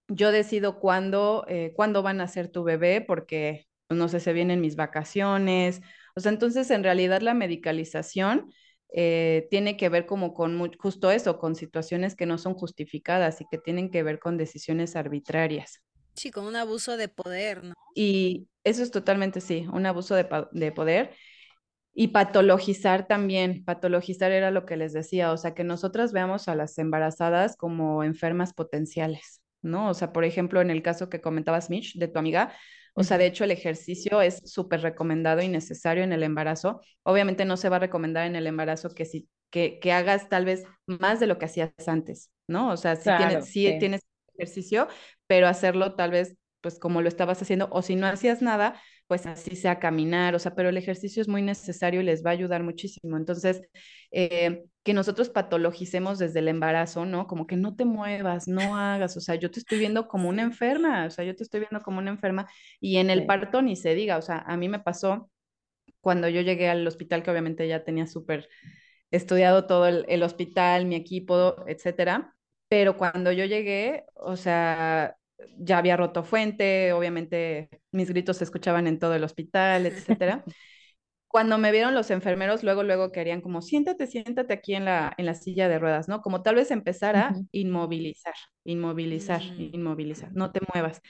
[0.08, 4.60] yo decido cuándo, eh, cuándo van a ser tu bebé, porque no sé, se vienen
[4.60, 5.80] mis vacaciones.
[6.16, 8.52] O sea, entonces en realidad la medicalización
[8.96, 13.46] eh, tiene que ver como con justo eso, con situaciones que no son justificadas y
[13.50, 15.82] que tienen que ver con decisiones arbitrarias.
[16.14, 17.74] Sí, con un abuso de poder, ¿no?
[17.94, 21.14] Y eso es totalmente, sí, un abuso de, de poder.
[21.92, 26.56] Y patologizar también, patologizar era lo que les decía, o sea, que nosotras veamos a
[26.56, 29.88] las embarazadas como enfermas potenciales, ¿no?
[29.90, 32.52] O sea, por ejemplo, en el caso que comentabas, Mitch, de tu amiga,
[32.94, 36.80] o sea, de hecho, el ejercicio es súper recomendado y necesario en el embarazo.
[37.02, 40.44] Obviamente no se va a recomendar en el embarazo que, si, que, que hagas tal
[40.44, 42.70] vez más de lo que hacías antes, ¿no?
[42.70, 43.76] O sea, si, tienes, sí.
[43.80, 44.02] tienes
[44.36, 44.88] ejercicio,
[45.26, 49.26] pero hacerlo tal vez pues como lo estabas haciendo, o si no hacías nada, pues
[49.26, 52.32] así sea caminar, o sea, pero el ejercicio es muy necesario y les va a
[52.32, 53.16] ayudar muchísimo.
[53.16, 53.62] Entonces,
[54.10, 57.26] eh, que nosotros patologicemos desde el embarazo, ¿no?
[57.26, 60.42] Como que no te muevas, no hagas, o sea, yo te estoy viendo como una
[60.42, 62.46] enferma, o sea, yo te estoy viendo como una enferma
[62.80, 65.30] y en el parto ni se diga, o sea, a mí me pasó
[66.00, 68.48] cuando yo llegué al hospital, que obviamente ya tenía súper
[69.10, 72.34] estudiado todo el, el hospital, mi equipo, etcétera,
[72.68, 75.16] pero cuando yo llegué, o sea,
[75.58, 80.44] ya había roto fuente, obviamente mis gritos se escuchaban en todo el hospital, etcétera.
[81.28, 85.26] Cuando me vieron los enfermeros, luego, luego querían como, siéntate, siéntate aquí en la, en
[85.26, 86.20] la silla de ruedas, ¿no?
[86.22, 89.70] Como tal vez empezar a inmovilizar, inmovilizar, mm.
[89.74, 91.00] inmovilizar, no te muevas.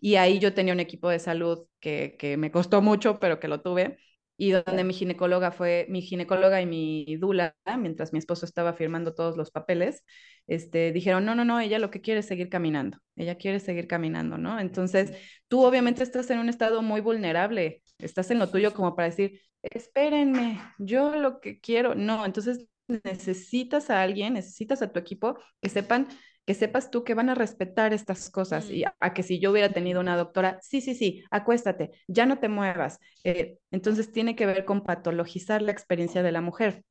[0.00, 3.48] Y ahí yo tenía un equipo de salud que, que me costó mucho, pero que
[3.48, 3.98] lo tuve,
[4.36, 9.14] y donde mi ginecóloga fue, mi ginecóloga y mi dula, mientras mi esposo estaba firmando
[9.14, 10.04] todos los papeles,
[10.46, 13.86] este, dijeron, no, no, no, ella lo que quiere es seguir caminando, ella quiere seguir
[13.86, 14.58] caminando, ¿no?
[14.58, 15.12] Entonces,
[15.48, 19.40] tú obviamente estás en un estado muy vulnerable, estás en lo tuyo como para decir,
[19.62, 25.68] espérenme, yo lo que quiero, no, entonces necesitas a alguien, necesitas a tu equipo que
[25.68, 26.08] sepan
[26.46, 29.70] que sepas tú que van a respetar estas cosas y a, que si yo hubiera
[29.72, 32.98] tenido una doctora, sí, sí, sí, acuéstate, ya no te muevas.
[33.24, 36.84] Eh, entonces tiene que ver con patologizar la experiencia de la mujer.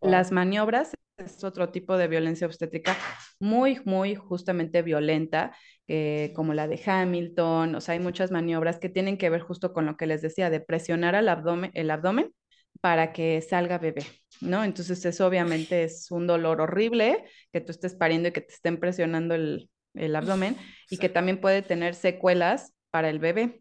[0.00, 2.96] Las maniobras es otro tipo de violencia obstétrica
[3.40, 5.54] muy, muy justamente violenta,
[5.88, 9.72] eh, como la de Hamilton, o sea, hay muchas maniobras que tienen que ver justo
[9.72, 12.32] con lo que les decía, de presionar al abdomen, el abdomen
[12.80, 14.04] para que salga bebé,
[14.40, 14.64] ¿no?
[14.64, 18.78] Entonces eso obviamente es un dolor horrible, que tú estés pariendo y que te estén
[18.78, 19.68] presionando el,
[20.14, 20.56] abdomen
[20.88, 23.60] y que también puede tener secuelas para el bebé.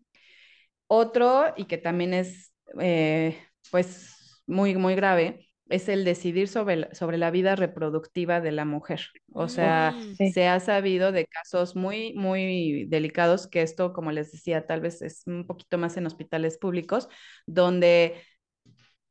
[0.88, 3.38] Otro, y que también es eh,
[3.72, 9.02] pues muy, muy grave, es el decidir sobre, sobre la vida reproductiva de la mujer.
[9.34, 9.96] O sea,
[10.34, 15.02] se ha sabido de casos muy, muy delicados, que esto, como les decía, tal vez
[15.02, 17.08] es un poquito más en hospitales públicos,
[17.46, 18.16] donde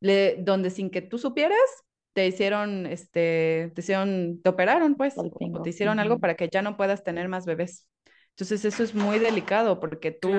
[0.01, 1.59] donde sin que tú supieras,
[2.13, 6.63] te hicieron, este, te hicieron, te operaron, pues, o te hicieron algo para que ya
[6.63, 7.89] no puedas tener más bebés.
[8.31, 10.31] Entonces eso es muy delicado porque tú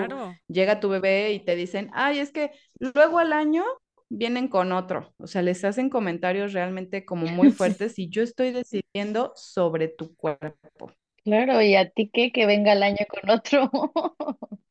[0.47, 3.65] llega tu bebé y te dicen, ay, es que luego al año
[4.09, 5.13] vienen con otro.
[5.17, 10.15] O sea, les hacen comentarios realmente como muy fuertes y yo estoy decidiendo sobre tu
[10.15, 10.91] cuerpo.
[11.23, 13.69] Claro, y a ti qué, que venga el año con otro.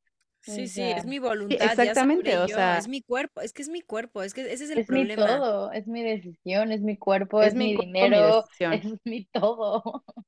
[0.48, 3.82] Sí, sí, es mi voluntad, exactamente, o sea, es mi cuerpo, es que es mi
[3.82, 7.42] cuerpo, es que ese es el es mi todo, es mi decisión, es mi cuerpo,
[7.42, 10.04] es, mi, dinero, es mi todo.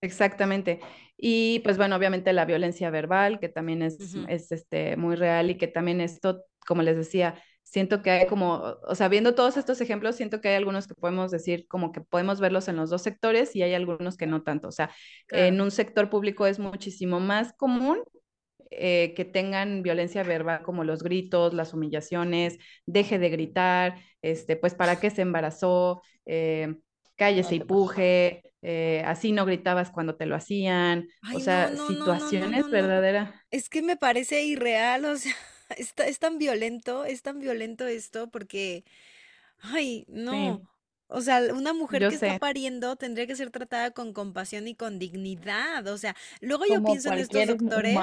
[0.00, 0.80] Exactamente.
[1.16, 5.56] Y pues bueno, obviamente la violencia verbal, que también es, es este, muy real y
[5.56, 9.80] que también esto, como les decía, siento que hay como, o sea, viendo todos estos
[9.80, 13.02] ejemplos, siento que hay algunos que podemos decir como que podemos verlos en los dos
[13.02, 14.68] sectores y hay algunos que no tanto.
[14.68, 14.90] O sea,
[15.30, 18.02] en un sector público es muchísimo más común
[18.78, 24.74] eh, que tengan violencia verbal como los gritos, las humillaciones, deje de gritar, este, pues
[24.74, 26.74] para qué se embarazó, eh,
[27.16, 33.34] cállese y puje, eh, así no gritabas cuando te lo hacían, o sea, situaciones verdaderas.
[33.50, 35.34] Es que me parece irreal, o sea,
[36.06, 38.84] es tan violento, es tan violento esto porque,
[39.60, 40.62] ay, no.
[41.08, 44.98] O sea, una mujer que está pariendo tendría que ser tratada con compasión y con
[44.98, 45.86] dignidad.
[45.86, 47.94] O sea, luego yo pienso en estos doctores.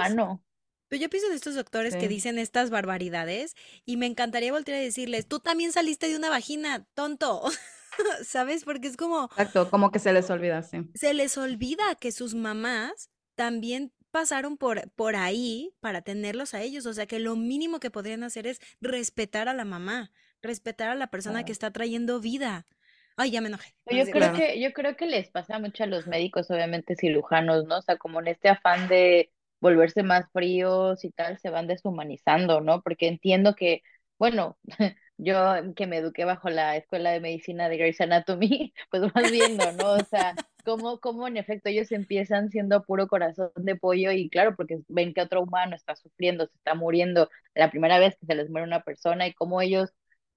[0.92, 4.82] Pero yo pienso en estos doctores que dicen estas barbaridades y me encantaría voltear a
[4.82, 7.44] decirles, tú también saliste de una vagina, tonto.
[8.26, 8.66] ¿Sabes?
[8.66, 9.30] Porque es como...
[9.38, 10.80] Exacto, como que se les olvida, sí.
[10.94, 16.86] Se les olvida que sus mamás también pasaron por, por ahí para tenerlos a ellos.
[16.86, 20.12] O sea que lo mínimo que podrían hacer es respetar a la mamá,
[20.42, 22.68] respetar a la persona que está trayendo vida.
[23.16, 23.74] Ay, ya me enojé.
[23.89, 27.78] Yo creo que, yo creo que les pasa mucho a los médicos, obviamente cirujanos, ¿no?
[27.78, 29.32] O sea, como en este afán de
[29.62, 32.82] volverse más fríos y tal, se van deshumanizando, ¿no?
[32.82, 33.82] Porque entiendo que,
[34.20, 34.57] bueno,
[35.18, 39.72] yo que me eduqué bajo la escuela de medicina de Grey's Anatomy, pues vas viendo,
[39.74, 39.93] ¿no?
[39.93, 40.36] O sea,
[40.66, 45.14] cómo, cómo en efecto ellos empiezan siendo puro corazón de pollo y claro, porque ven
[45.14, 48.68] que otro humano está sufriendo, se está muriendo la primera vez que se les muere
[48.68, 49.91] una persona y cómo ellos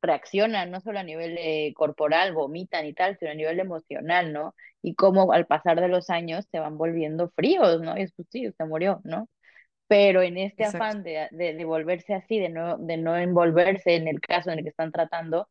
[0.05, 4.55] reaccionan, no solo a nivel eh, corporal, vomitan y tal, sino a nivel emocional, ¿no?
[4.83, 7.97] Y cómo al pasar de los años se van volviendo fríos, ¿no?
[7.99, 9.29] Y es pues sí, se murió, ¿no?
[9.87, 14.21] pero en este afán de, de, volverse así, de no, de no envolverse en el
[14.21, 15.49] caso en el que están tratando,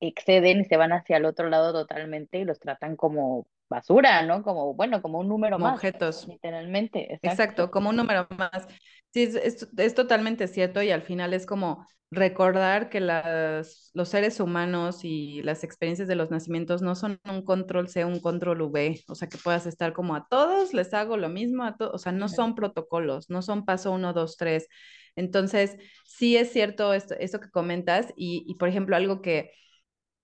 [0.00, 4.42] exceden y se van hacia el otro lado totalmente y los tratan como basura, ¿no?
[4.42, 5.74] Como, bueno, como un número como más.
[5.74, 6.26] Objetos.
[6.28, 7.14] Literalmente.
[7.22, 7.70] Exacto.
[7.70, 8.66] como un número más.
[9.12, 14.38] Sí, es, es, totalmente cierto y al final es como recordar que las, los seres
[14.40, 19.02] humanos y las experiencias de los nacimientos no son un control C, un control V,
[19.08, 21.98] o sea, que puedas estar como a todos les hago lo mismo, a todos, o
[21.98, 24.68] sea, no son protocolos, no son paso uno, dos, tres.
[25.16, 29.50] Entonces, sí es cierto esto, eso que comentas y, y, por ejemplo, algo que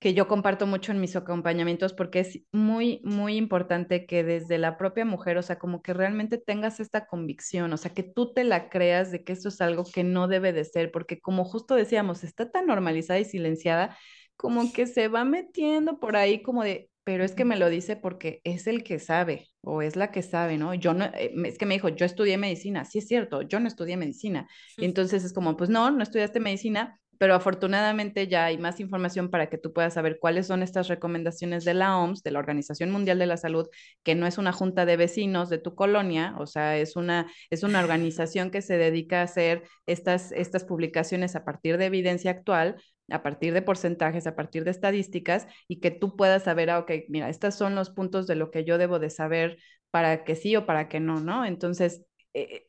[0.03, 4.77] que yo comparto mucho en mis acompañamientos porque es muy, muy importante que desde la
[4.77, 8.43] propia mujer, o sea, como que realmente tengas esta convicción, o sea, que tú te
[8.43, 11.77] la creas de que eso es algo que no debe de ser, porque como justo
[11.77, 13.97] decíamos, está tan normalizada y silenciada,
[14.35, 17.95] como que se va metiendo por ahí como de, pero es que me lo dice
[17.95, 20.75] porque es el que sabe o es la que sabe, ¿no?
[20.75, 23.69] Yo no, eh, es que me dijo, yo estudié medicina, sí es cierto, yo no
[23.69, 24.49] estudié medicina.
[24.77, 29.31] Y entonces es como, pues no, no estudiaste medicina, pero afortunadamente ya hay más información
[29.31, 32.91] para que tú puedas saber cuáles son estas recomendaciones de la OMS, de la Organización
[32.91, 33.69] Mundial de la Salud,
[34.03, 37.63] que no es una junta de vecinos de tu colonia, o sea, es una, es
[37.63, 42.77] una organización que se dedica a hacer estas, estas publicaciones a partir de evidencia actual,
[43.11, 46.91] a partir de porcentajes, a partir de estadísticas, y que tú puedas saber, ah, ok,
[47.09, 49.59] mira, estos son los puntos de lo que yo debo de saber
[49.91, 51.45] para que sí o para que no, ¿no?
[51.45, 52.03] Entonces,
[52.35, 52.67] eh,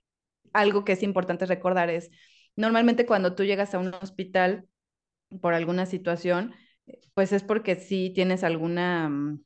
[0.54, 2.10] algo que es importante recordar es
[2.56, 4.68] Normalmente cuando tú llegas a un hospital
[5.42, 6.54] por alguna situación,
[7.14, 9.44] pues es porque sí tienes alguna, mm,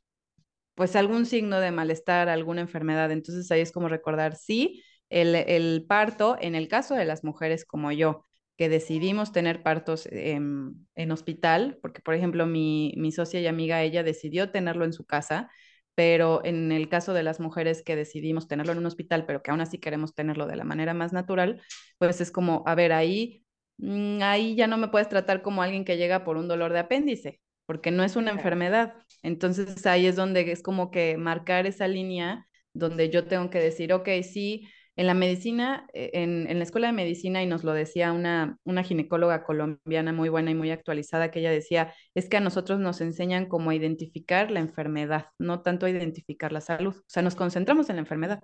[0.76, 3.12] pues algún signo de malestar, alguna enfermedad.
[3.12, 7.92] Entonces ahí es como recordar, sí, el, parto, en el caso de las mujeres como
[7.92, 8.26] yo,
[8.58, 14.04] que decidimos tener partos en, hospital, porque por ejemplo mi, mi socia y amiga, ella
[14.04, 15.50] decidió tenerlo en su casa,
[15.98, 19.50] pero en el caso de las mujeres que decidimos tenerlo en un hospital, pero que
[19.50, 21.60] aún así queremos tenerlo de la manera más natural,
[21.98, 23.44] pues es como, a ver, ahí,
[23.80, 26.78] mm, ahí ya no me puedes tratar como alguien que llega por un dolor de
[26.80, 28.94] apéndice, porque no es una enfermedad.
[29.24, 33.92] Entonces ahí es donde es como que marcar esa línea donde yo tengo que decir,
[33.92, 37.74] ok, sí, en la medicina, eh, en, en, la escuela de medicina, y nos lo
[37.74, 42.38] decía una, una ginecóloga colombiana muy buena y muy actualizada, que ella decía, es que
[42.38, 46.96] a nosotros nos enseñan cómo identificar la enfermedad, no tanto a identificar la salud.
[46.98, 48.44] O sea, nos concentramos en la enfermedad.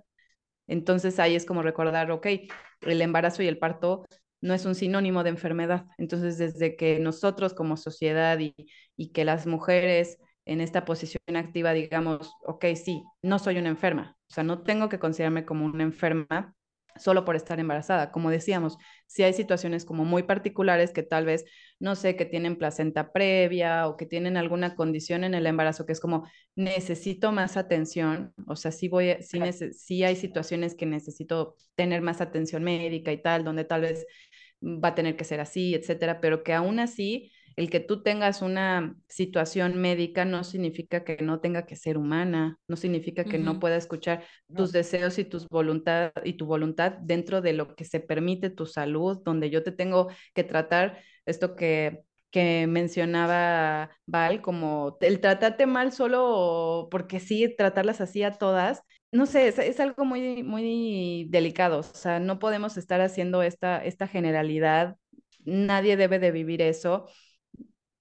[0.67, 2.27] Entonces ahí es como recordar, ok,
[2.81, 4.05] el embarazo y el parto
[4.41, 5.85] no es un sinónimo de enfermedad.
[5.97, 8.53] Entonces, desde que nosotros como sociedad y,
[8.95, 14.17] y que las mujeres en esta posición activa digamos, ok, sí, no soy una enferma,
[14.29, 16.55] o sea, no tengo que considerarme como una enferma
[16.95, 18.11] solo por estar embarazada.
[18.11, 18.77] Como decíamos,
[19.07, 21.45] si hay situaciones como muy particulares que tal vez,
[21.79, 25.93] no sé, que tienen placenta previa o que tienen alguna condición en el embarazo que
[25.93, 29.39] es como, necesito más atención, o sea, sí, voy, sí,
[29.73, 34.05] sí hay situaciones que necesito tener más atención médica y tal, donde tal vez
[34.61, 38.41] va a tener que ser así, etcétera, pero que aún así el que tú tengas
[38.41, 43.59] una situación médica no significa que no tenga que ser humana, no significa que no
[43.59, 44.23] pueda escuchar
[44.55, 48.65] tus deseos y tus voluntad y tu voluntad dentro de lo que se permite tu
[48.65, 55.67] salud, donde yo te tengo que tratar esto que que mencionaba Val, como el tratarte
[55.67, 58.81] mal solo porque sí, tratarlas así a todas,
[59.11, 64.07] no sé, es, algo muy, muy delicado, o sea, no podemos estar haciendo esta, esta
[64.07, 64.97] generalidad,
[65.45, 67.05] nadie debe de vivir eso.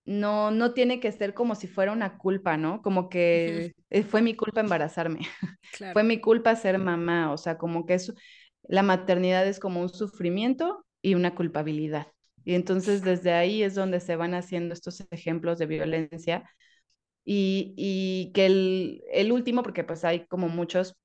[0.04, 2.82] No, no tiene que ser como si fuera una culpa, ¿no?
[2.82, 5.20] Como que eh, fue mi culpa embarazarme,
[5.92, 8.12] fue mi culpa ser mamá, o sea, como que es,
[8.64, 12.08] la maternidad es como un sufrimiento y una culpabilidad.
[12.44, 16.50] Y entonces desde ahí es donde se van haciendo estos ejemplos de violencia.
[17.24, 20.96] Y, y que el, el, último, porque pues hay como muchos,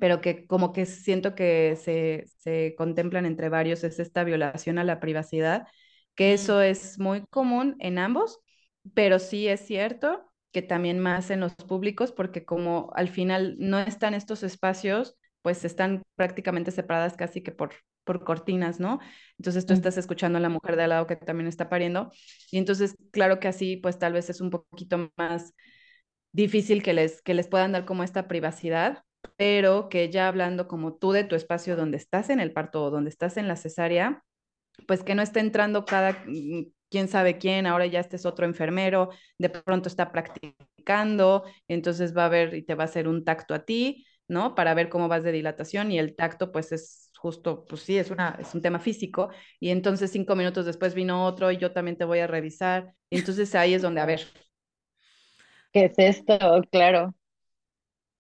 [0.00, 4.84] pero que como que siento que se, se contemplan entre varios, es esta violación a
[4.84, 5.66] la privacidad,
[6.14, 8.40] que eso es muy común en ambos,
[8.94, 13.80] pero sí es cierto que también más en los públicos, porque como al final no
[13.80, 17.72] están estos espacios, pues están prácticamente separadas casi que por,
[18.04, 19.00] por cortinas, ¿no?
[19.38, 22.10] Entonces tú estás escuchando a la mujer de al lado que también está pariendo
[22.50, 25.54] y entonces claro que así pues tal vez es un poquito más
[26.32, 29.04] difícil que les, que les puedan dar como esta privacidad,
[29.36, 32.90] pero que ya hablando como tú de tu espacio donde estás en el parto o
[32.90, 34.22] donde estás en la cesárea,
[34.86, 38.46] pues que no esté entrando cada mm, quién sabe quién, ahora ya este es otro
[38.46, 43.24] enfermero, de pronto está practicando, entonces va a ver y te va a hacer un
[43.24, 44.54] tacto a ti, ¿no?
[44.54, 48.10] Para ver cómo vas de dilatación y el tacto pues es justo, pues sí, es,
[48.10, 51.96] una, es un tema físico, y entonces cinco minutos después vino otro y yo también
[51.96, 54.20] te voy a revisar, entonces ahí es donde, a ver.
[55.72, 56.38] ¿Qué es esto?
[56.70, 57.14] Claro.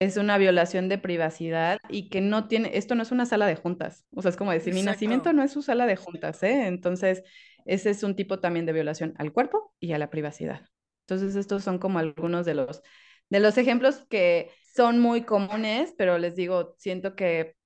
[0.01, 3.55] Es una violación de privacidad y que no tiene, esto no es una sala de
[3.57, 6.67] juntas, o sea, es como decir, mi nacimiento no es su sala de juntas, ¿eh?
[6.67, 7.23] Entonces,
[7.67, 10.63] ese es un tipo también de violación al cuerpo y a la privacidad.
[11.07, 12.83] Entonces, estos son como algunos de los,
[13.29, 17.57] de los ejemplos que son muy comunes, pero les digo, siento que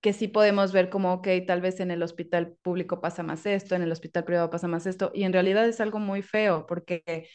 [0.00, 3.76] que sí podemos ver como, ok, tal vez en el hospital público pasa más esto,
[3.76, 7.28] en el hospital privado pasa más esto, y en realidad es algo muy feo, porque,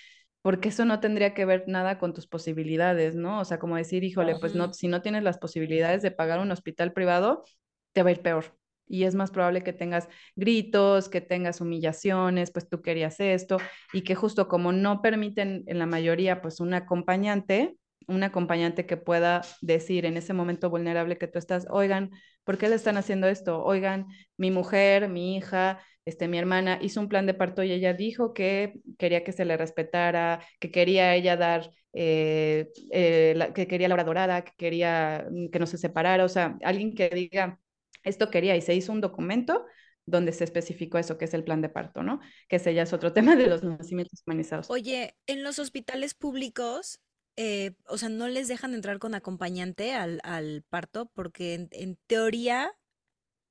[0.48, 3.42] porque eso no tendría que ver nada con tus posibilidades, ¿no?
[3.42, 6.50] O sea, como decir, híjole, pues no, si no tienes las posibilidades de pagar un
[6.52, 7.44] hospital privado,
[7.92, 8.58] te va a ir peor.
[8.88, 13.58] Y es más probable que tengas gritos, que tengas humillaciones, pues tú querías esto,
[13.92, 17.76] y que justo como no permiten en la mayoría, pues un acompañante,
[18.08, 22.12] un acompañante que pueda decir en ese momento vulnerable que tú estás, oigan,
[22.44, 23.64] ¿por qué le están haciendo esto?
[23.64, 27.94] Oigan, mi mujer, mi hija, este, mi hermana hizo un plan de parto y ella
[27.94, 33.90] dijo que quería que se le respetara, que quería ella dar, eh, eh, que quería
[33.90, 37.60] la hora dorada, que quería mm, que no se separara, o sea, alguien que diga,
[38.04, 39.66] esto quería y se hizo un documento
[40.06, 42.22] donde se especificó eso, que es el plan de parto, ¿no?
[42.48, 44.70] Que ese ya es otro tema de los nacimientos humanizados.
[44.70, 47.02] Oye, en los hospitales públicos
[47.38, 51.98] eh, o sea, no les dejan entrar con acompañante al, al parto porque en, en
[52.08, 52.72] teoría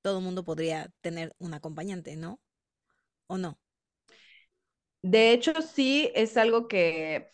[0.03, 2.41] todo el mundo podría tener un acompañante, ¿no?
[3.27, 3.59] ¿O no?
[5.03, 7.31] De hecho, sí es algo que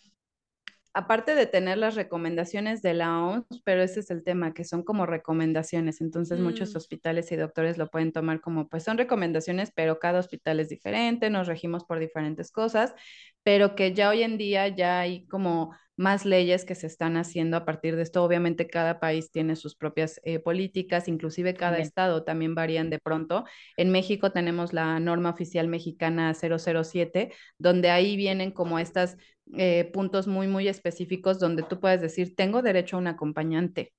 [0.95, 4.83] aparte de tener las recomendaciones de la OMS, pero ese es el tema, que son
[4.83, 6.77] como recomendaciones, entonces muchos mm.
[6.77, 11.31] hospitales y doctores lo pueden tomar como, pues son recomendaciones, pero cada hospital es diferente,
[11.31, 12.95] nos regimos por diferentes cosas,
[13.43, 17.57] pero que ya hoy en día ya hay como más leyes que se están haciendo
[17.57, 18.25] a partir de esto.
[18.25, 23.45] Obviamente cada país tiene sus propias eh, políticas, inclusive cada estado también varían de pronto.
[23.77, 29.17] En México tenemos la norma oficial mexicana 007, donde ahí vienen como estos
[29.57, 33.93] eh, puntos muy, muy específicos donde tú puedes decir, tengo derecho a un acompañante,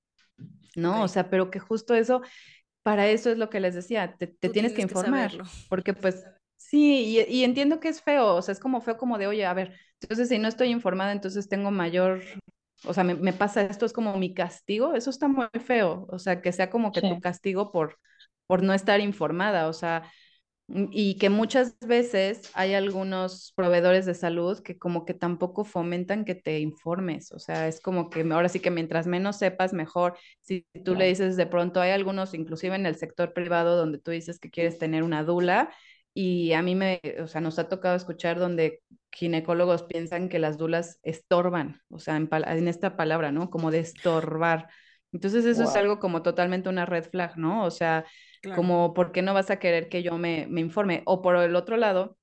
[0.76, 1.04] ¿no?
[1.04, 2.22] O sea, pero que justo eso,
[2.82, 5.32] para eso es lo que les decía, te, tienes, que informar,
[5.70, 6.26] porque pues
[6.74, 9.54] Sí, y, entiendo que es feo, o sea, es como feo como de, oye, a
[9.54, 12.24] ver, entonces si no estoy informada, entonces tengo mayor,
[12.84, 16.42] o sea, me, pasa esto, es como mi castigo, eso está muy feo, o sea,
[16.42, 18.00] que sea como que tu castigo por,
[18.48, 20.12] por no estar informada, o sea,
[20.68, 26.26] mm, y que muchas veces hay algunos proveedores de salud que como que tampoco fomentan
[26.26, 30.18] que te informes, o sea, es como que ahora sí que mientras menos sepas, mejor.
[30.42, 34.10] Si tú le dices de pronto, hay algunos, inclusive en el sector privado, donde tú
[34.10, 35.70] dices que quieres tener una dula
[36.14, 40.58] y a mí me, o sea, nos ha tocado escuchar donde ginecólogos piensan que las
[40.58, 43.50] dulas estorban, o sea, en, esta palabra, ¿no?
[43.50, 44.70] Como de estorbar.
[45.12, 47.64] Entonces eso es algo como totalmente una red flag, ¿no?
[47.66, 48.06] O sea,
[48.56, 51.04] como, ¿por qué no vas a querer que yo me, me informe?
[51.06, 52.18] O por el otro lado,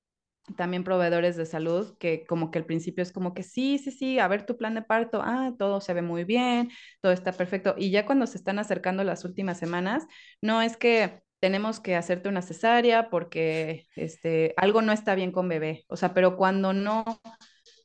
[0.57, 4.19] también proveedores de salud que como que al principio es como que sí, sí, sí,
[4.19, 6.69] a ver tu plan de parto, ah, todo se ve muy bien,
[7.01, 7.75] todo está perfecto.
[7.77, 10.05] Y ya cuando se están acercando las últimas semanas,
[10.41, 15.49] no es que tenemos que hacerte una cesárea porque este, algo no está bien con
[15.49, 15.83] bebé.
[15.87, 17.03] O sea, pero cuando no,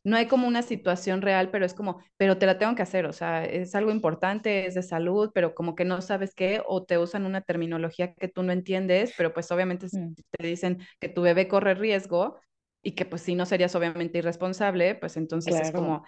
[0.04, 3.06] no hay como una situación real, pero es como, pero te la tengo que hacer,
[3.06, 6.84] o sea, es algo importante, es de salud, pero como que no sabes qué, o
[6.84, 10.14] te usan una terminología que tú no entiendes, pero pues obviamente mm.
[10.30, 12.38] te dicen que tu bebé corre riesgo,
[12.86, 16.04] y que pues si no serías obviamente irresponsable, pues entonces es como,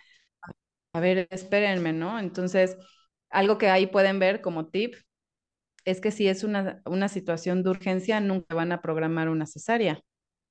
[0.93, 2.21] a ver, espérenme, ¿no?
[2.21, 2.77] Entonces,
[3.31, 4.95] algo que ahí pueden ver como tip
[5.91, 10.01] es que si es una, una situación de urgencia, nunca van a programar una cesárea.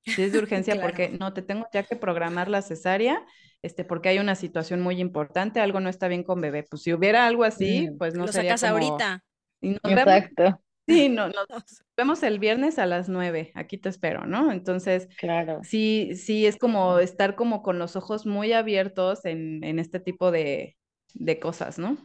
[0.04, 3.24] Si es de urgencia, porque no, te tengo ya que programar la cesárea,
[3.62, 6.64] este, porque hay una situación muy importante, algo no está bien con bebé.
[6.64, 8.86] Pues si hubiera algo así, pues no Lo sería sacas como...
[8.88, 9.24] ahorita.
[9.62, 10.62] Exacto.
[10.88, 11.46] Sí, no, nos
[11.98, 14.52] vemos el viernes a las nueve, aquí te espero, ¿no?
[14.54, 15.60] Entonces, Claro.
[15.64, 20.32] sí, sí, es como estar como con los ojos muy abiertos en, en este tipo
[20.32, 20.78] de,
[21.14, 21.98] de cosas, ¿no?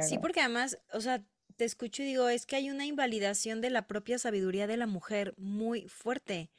[0.00, 1.22] Sí, porque además, o sea,
[1.56, 4.86] te escucho y digo, es que hay una invalidación de la propia sabiduría de la
[4.86, 6.50] mujer muy fuerte.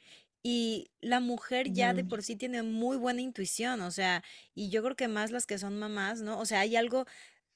[0.42, 2.08] Y la mujer ya de Ujú.
[2.08, 4.22] por sí tiene muy buena intuición, o sea,
[4.54, 6.38] y yo creo que más las que son mamás, ¿no?
[6.38, 7.06] O sea, hay algo,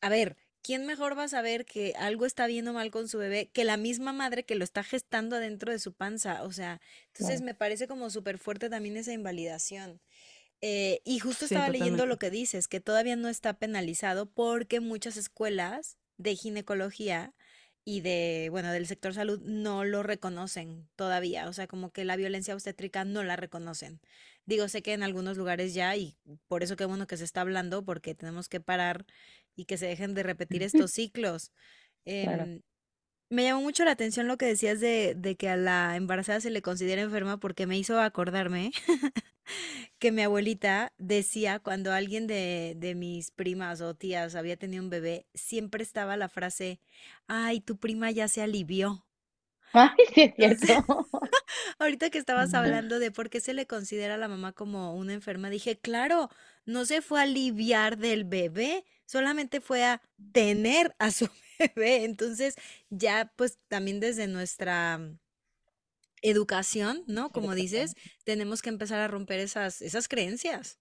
[0.01, 3.19] a ver, ¿quién mejor va a saber que algo está bien o mal con su
[3.19, 6.43] bebé que la misma madre que lo está gestando adentro de su panza?
[6.45, 10.01] O sea, entonces me parece como súper fuerte también esa invalidación.
[10.61, 14.81] Eh, y justo Sí, estaba leyendo lo que dices, que todavía no está penalizado porque
[14.81, 17.35] muchas escuelas de ginecología
[17.85, 22.17] y de, bueno, del sector salud no lo reconocen todavía, o sea, como que la
[22.17, 24.01] violencia obstétrica no la reconocen.
[24.45, 27.41] Digo, sé que en algunos lugares ya y por eso qué bueno que se está
[27.43, 29.07] hablando porque tenemos que parar
[29.57, 31.53] y que se dejen de repetir estos ciclos.
[32.21, 32.53] Claro.
[33.31, 36.49] Me llamó mucho la atención lo que decías de, de que a la embarazada se
[36.51, 38.73] le considera enferma porque me hizo acordarme
[39.99, 44.91] que mi abuelita decía cuando alguien de, de mis primas o tías había tenido un
[44.91, 46.81] bebé, siempre estaba la frase,
[47.27, 49.05] ay, tu prima ya se alivió.
[49.73, 51.07] Ay, sí es Entonces, cierto.
[51.79, 55.15] ahorita que estabas hablando de por qué se le considera a la mamá como una
[55.15, 56.31] enferma, dije, claro,
[56.69, 60.03] no se fue a aliviar del bebé, solamente fue a
[60.33, 62.05] tener a su bebé.
[62.05, 62.55] Entonces,
[62.91, 65.01] ya pues también desde nuestra
[66.23, 67.31] educación, ¿no?
[67.31, 67.95] Como dices,
[68.25, 70.79] tenemos que empezar a romper esas, esas creencias.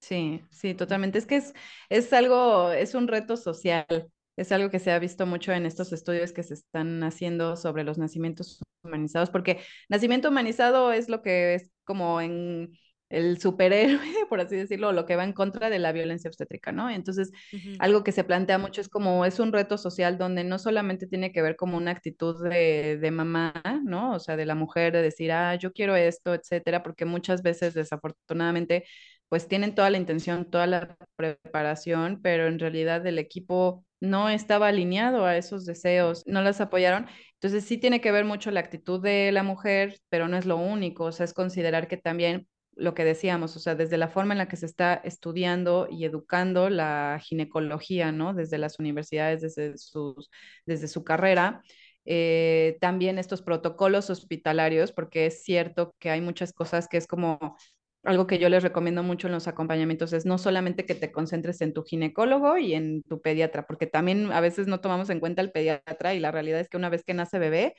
[0.00, 1.18] Sí, sí, totalmente.
[1.18, 1.54] Es que es,
[1.88, 4.10] es algo, es un reto social.
[4.36, 7.84] Es algo que se ha visto mucho en estos estudios que se están haciendo sobre
[7.84, 12.72] los nacimientos humanizados, porque nacimiento humanizado es lo que es como en
[13.12, 16.90] el superhéroe, por así decirlo, lo que va en contra de la violencia obstétrica, ¿no?
[16.90, 17.30] Entonces,
[17.78, 21.32] algo que se plantea mucho es como es un reto social donde no solamente tiene
[21.32, 23.52] que ver como una actitud de, de mamá,
[23.84, 24.14] ¿no?
[24.14, 27.74] O sea, de la mujer de decir, ah, yo quiero esto, etcétera, porque muchas veces,
[27.74, 28.84] desafortunadamente,
[29.28, 34.68] pues tienen toda la intención, toda la preparación, pero en realidad el equipo no estaba
[34.68, 37.06] alineado a esos deseos, no las apoyaron.
[37.34, 40.56] Entonces sí tiene que ver mucho la actitud de la mujer, pero no es lo
[40.56, 44.34] único, o sea, es considerar que también lo que decíamos, o sea, desde la forma
[44.34, 48.34] en la que se está estudiando y educando la ginecología, ¿no?
[48.34, 50.30] Desde las universidades, desde, sus,
[50.66, 51.62] desde su carrera,
[52.04, 57.56] eh, también estos protocolos hospitalarios, porque es cierto que hay muchas cosas que es como
[58.04, 61.60] algo que yo les recomiendo mucho en los acompañamientos es no solamente que te concentres
[61.60, 65.40] en tu ginecólogo y en tu pediatra, porque también a veces no tomamos en cuenta
[65.40, 67.74] el pediatra y la realidad es que una vez que nace bebé,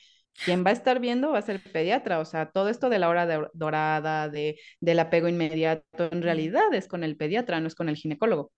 [0.46, 3.00] quien va a estar viendo va a ser el pediatra, o sea, todo esto de
[3.00, 7.68] la hora de, dorada, de, del apego inmediato, en realidad es con el pediatra, no
[7.68, 8.52] es con el ginecólogo.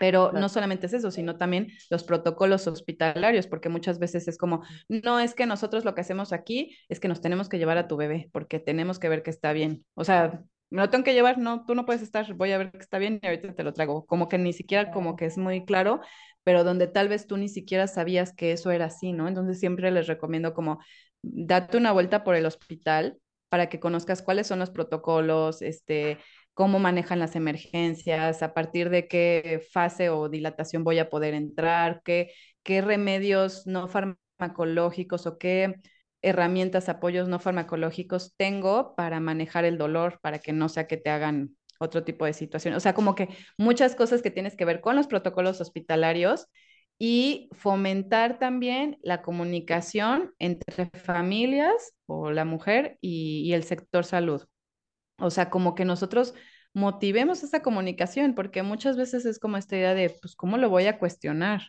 [0.00, 4.62] Pero no solamente es eso, sino también los protocolos hospitalarios, porque muchas veces es como,
[4.88, 7.86] no es que nosotros lo que hacemos aquí es que nos tenemos que llevar a
[7.86, 9.84] tu bebé, porque tenemos que ver que está bien.
[9.94, 10.42] O sea,
[10.74, 12.98] me lo tengo que llevar, no, tú no puedes estar, voy a ver que está
[12.98, 14.06] bien y ahorita te lo traigo.
[14.06, 16.00] Como que ni siquiera como que es muy claro,
[16.42, 19.28] pero donde tal vez tú ni siquiera sabías que eso era así, ¿no?
[19.28, 20.80] Entonces siempre les recomiendo como
[21.22, 23.18] date una vuelta por el hospital
[23.48, 26.18] para que conozcas cuáles son los protocolos, este,
[26.54, 32.02] cómo manejan las emergencias, a partir de qué fase o dilatación voy a poder entrar,
[32.04, 32.32] qué,
[32.64, 35.76] qué remedios no farmacológicos o qué
[36.24, 41.10] herramientas, apoyos no farmacológicos tengo para manejar el dolor, para que no sea que te
[41.10, 42.74] hagan otro tipo de situación.
[42.74, 46.46] O sea, como que muchas cosas que tienes que ver con los protocolos hospitalarios
[46.98, 54.44] y fomentar también la comunicación entre familias o la mujer y, y el sector salud.
[55.18, 56.34] O sea, como que nosotros
[56.74, 60.86] motivemos esa comunicación, porque muchas veces es como esta idea de, pues, ¿cómo lo voy
[60.86, 61.62] a cuestionar?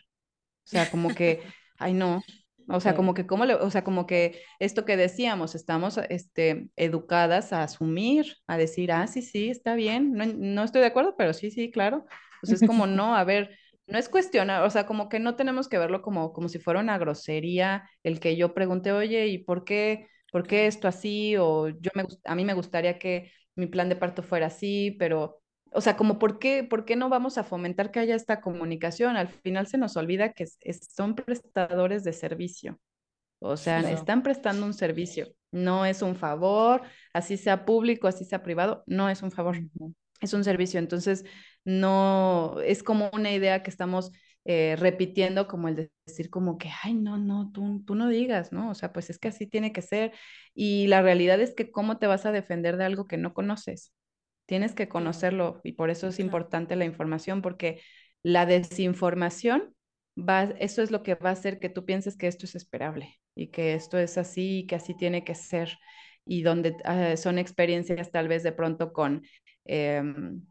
[0.64, 1.42] O sea, como que,
[1.78, 2.22] ay, no.
[2.68, 2.96] O sea, Sí.
[2.96, 7.62] como que, ¿cómo le, o sea, como que esto que decíamos, estamos, este, educadas a
[7.62, 11.50] asumir, a decir, ah, sí, sí, está bien, no, no estoy de acuerdo, pero sí,
[11.50, 12.06] sí, claro.
[12.40, 13.56] Pues es como, no, a ver,
[13.86, 16.80] no es cuestionar, o sea, como que no tenemos que verlo como, como si fuera
[16.80, 21.36] una grosería el que yo pregunte, oye, ¿y por qué, por qué esto así?
[21.36, 25.40] O yo me, a mí me gustaría que mi plan de parto fuera así, pero
[25.76, 29.16] o sea, como por qué, por qué no vamos a fomentar que haya esta comunicación.
[29.16, 32.80] Al final se nos olvida que es- es- son prestadores de servicio.
[33.40, 33.96] O sea, Claro.
[33.96, 35.28] están prestando un servicio.
[35.52, 39.56] No es un favor, así sea público, así sea privado, no es un favor,
[40.20, 40.78] es un servicio.
[40.80, 41.24] Entonces,
[41.64, 44.12] no es como una idea que estamos
[44.48, 48.52] eh, repitiendo como el de decir como que, ay, no, no, tú, tú no digas,
[48.52, 48.70] ¿no?
[48.70, 50.12] O sea, pues es que así tiene que ser.
[50.54, 53.92] Y la realidad es que cómo te vas a defender de algo que no conoces.
[54.46, 57.82] Tienes que conocerlo y por eso es importante la información, porque
[58.22, 59.74] la desinformación
[60.16, 63.20] va, eso es lo que va a hacer que tú pienses que esto es esperable
[63.34, 65.78] y que esto es así y que así tiene que ser
[66.24, 69.22] y donde ah, son experiencias tal vez de pronto con,
[69.64, 70.42] em,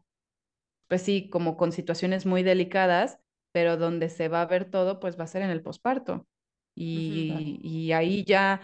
[0.88, 3.18] pues sí, como con situaciones muy delicadas,
[3.52, 6.26] pero donde se va a ver todo, pues va a ser en el posparto.
[6.74, 8.60] Y, y ahí ya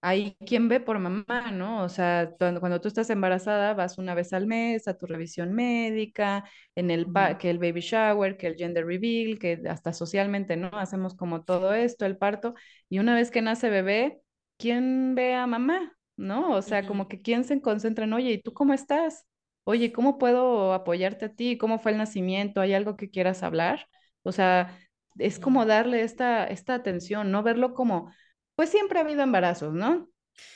[0.00, 1.82] hay quien ve por mamá, ¿no?
[1.82, 5.52] O sea, cuando, cuando, tú estás embarazada, vas una vez al mes a tu revisión
[5.52, 6.44] médica,
[6.74, 7.06] en el
[7.38, 10.68] que el baby shower, que el gender reveal, que hasta socialmente, ¿no?
[10.72, 12.54] Hacemos como todo esto, el parto,
[12.88, 14.20] y una vez que nace bebé,
[14.58, 15.96] ¿quién ve a mamá?
[16.16, 16.52] ¿No?
[16.52, 19.26] O sea, como que quién se concentra en, oye, ¿y tú cómo estás?
[19.64, 21.58] Oye, ¿cómo puedo apoyarte a ti?
[21.58, 22.60] ¿Cómo fue el nacimiento?
[22.60, 23.88] ¿Hay algo que quieras hablar?
[24.22, 24.78] O sea,
[25.18, 28.12] es como darle esta, esta atención, no verlo como
[28.56, 30.08] pues siempre ha habido embarazos, ¿no?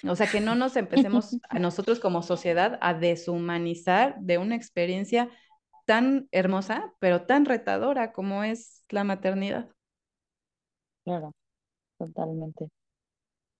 [0.06, 5.30] O sea, que no nos empecemos a nosotros como sociedad a deshumanizar de una experiencia
[5.86, 9.68] tan hermosa, pero tan retadora como es la maternidad.
[11.04, 11.32] Claro,
[11.98, 12.68] totalmente.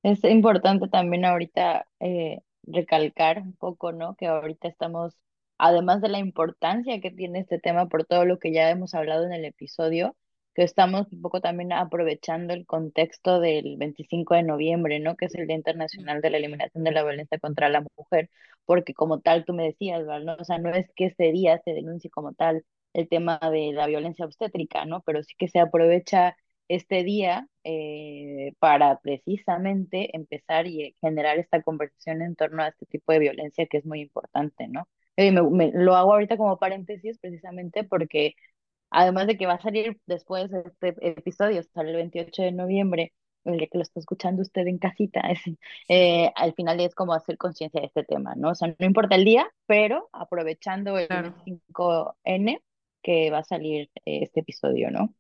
[0.03, 4.15] Es importante también ahorita eh, recalcar un poco, ¿no?
[4.17, 5.19] Que ahorita estamos,
[5.59, 9.25] además de la importancia que tiene este tema por todo lo que ya hemos hablado
[9.27, 10.17] en el episodio,
[10.55, 15.17] que estamos un poco también aprovechando el contexto del 25 de noviembre, ¿no?
[15.17, 18.31] Que es el Día Internacional de la Eliminación de la Violencia contra la Mujer,
[18.65, 20.25] porque como tal tú me decías, ¿vale?
[20.25, 20.37] ¿no?
[20.39, 23.87] O sea, no es que ese día se denuncie como tal el tema de la
[23.87, 25.03] violencia obstétrica, ¿no?
[25.03, 26.37] Pero sí que se aprovecha
[26.69, 33.13] este día eh, para precisamente empezar y generar esta conversación en torno a este tipo
[33.13, 34.89] de violencia que es muy importante, ¿no?
[35.17, 38.35] Eh, lo hago ahorita como paréntesis precisamente porque
[38.91, 43.13] Además de que va a salir después de este episodio, sale el 28 de noviembre,
[43.45, 45.41] el día que lo está escuchando usted en casita, es,
[45.89, 48.51] eh, al final es como hacer conciencia de este tema, ¿no?
[48.51, 52.63] O sea, no importa el día, pero aprovechando el 25N
[53.03, 55.15] que va a salir eh, este episodio, ¿no?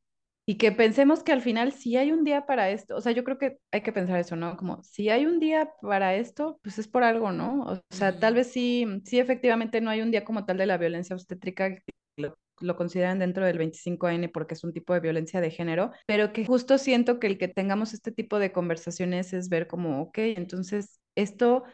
[0.46, 3.22] Y que pensemos que al final, si hay un día para esto, o sea, yo
[3.22, 4.56] creo que hay que pensar eso, ¿no?
[4.56, 7.62] Como, si hay un día para esto, pues es por algo, ¿no?
[7.62, 10.76] O sea, tal vez sí, sí efectivamente no hay un día como tal de la
[10.76, 11.76] violencia obstétrica
[12.60, 16.44] lo consideran dentro del 25N porque es un tipo de violencia de género, pero que
[16.46, 21.00] justo siento que el que tengamos este tipo de conversaciones es ver como, ok, entonces
[21.14, 21.64] esto,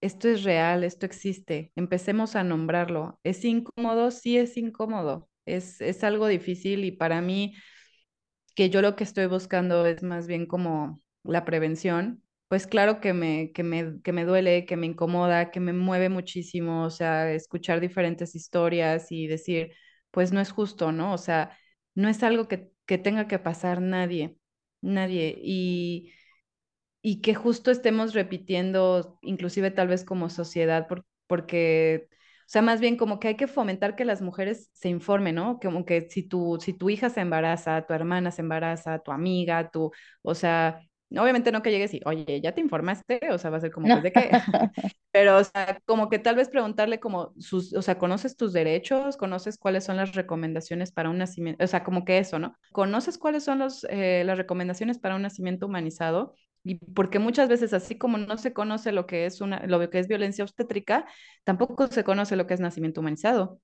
[0.00, 3.20] esto es real, esto existe, empecemos a nombrarlo.
[3.24, 4.10] ¿Es incómodo?
[4.10, 7.54] Sí es incómodo, es, es algo difícil y para mí,
[8.54, 13.12] que yo lo que estoy buscando es más bien como la prevención, pues claro que
[13.12, 17.32] me, que me, que me duele, que me incomoda, que me mueve muchísimo, o sea,
[17.32, 19.72] escuchar diferentes historias y decir,
[20.16, 21.14] pues no es justo, ¿no?
[21.14, 21.58] O sea,
[21.94, 24.38] no es algo que, que tenga que pasar nadie,
[24.82, 25.38] nadie.
[25.44, 26.14] Y,
[27.02, 30.88] y que justo estemos repitiendo, inclusive tal vez como sociedad,
[31.28, 35.36] porque, o sea, más bien como que hay que fomentar que las mujeres se informen,
[35.36, 35.58] ¿no?
[35.60, 39.70] Como que si tu, si tu hija se embaraza, tu hermana se embaraza, tu amiga,
[39.70, 39.92] tu,
[40.22, 43.20] o sea, Obviamente no que llegues y, oye, ¿ya te informaste?
[43.30, 44.30] O sea, va a ser como, pues, ¿de qué?
[45.12, 49.16] Pero, o sea, como que tal vez preguntarle como sus, o sea, ¿conoces tus derechos?
[49.16, 51.64] ¿Conoces cuáles son las recomendaciones para un nacimiento?
[51.64, 52.56] O sea, como que eso, ¿no?
[52.72, 56.34] ¿Conoces cuáles son los, eh, las recomendaciones para un nacimiento humanizado?
[56.64, 60.00] Y porque muchas veces, así como no se conoce lo que es una, lo que
[60.00, 61.06] es violencia obstétrica,
[61.44, 63.60] tampoco se conoce lo que es nacimiento humanizado.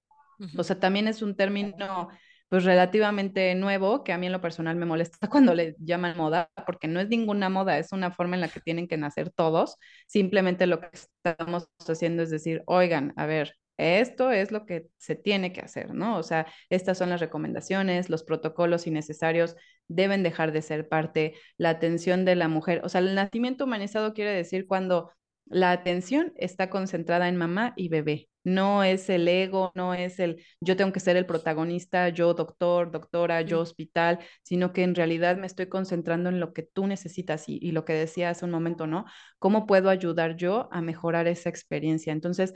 [0.57, 2.09] O sea, también es un término
[2.53, 6.51] pues relativamente nuevo, que a mí en lo personal me molesta cuando le llaman moda,
[6.67, 9.79] porque no es ninguna moda, es una forma en la que tienen que nacer todos.
[10.07, 15.17] Simplemente lo que estamos haciendo es decir, oigan, a ver, esto es lo que se
[15.17, 16.19] tiene que hacer, ¿no?
[16.19, 19.57] O sea, estas son las recomendaciones, los protocolos innecesarios
[19.89, 24.13] deben dejar de ser parte, la atención de la mujer, o sea, el nacimiento humanizado
[24.13, 25.11] quiere decir cuando
[25.47, 28.29] la atención está concentrada en mamá y bebé.
[28.45, 32.90] No es el ego, no es el yo tengo que ser el protagonista, yo doctor,
[32.90, 37.49] doctora, yo hospital, sino que en realidad me estoy concentrando en lo que tú necesitas
[37.49, 39.05] y, y lo que decía hace un momento, ¿no?
[39.38, 42.12] ¿Cómo puedo ayudar yo a mejorar esa experiencia?
[42.12, 42.53] Entonces,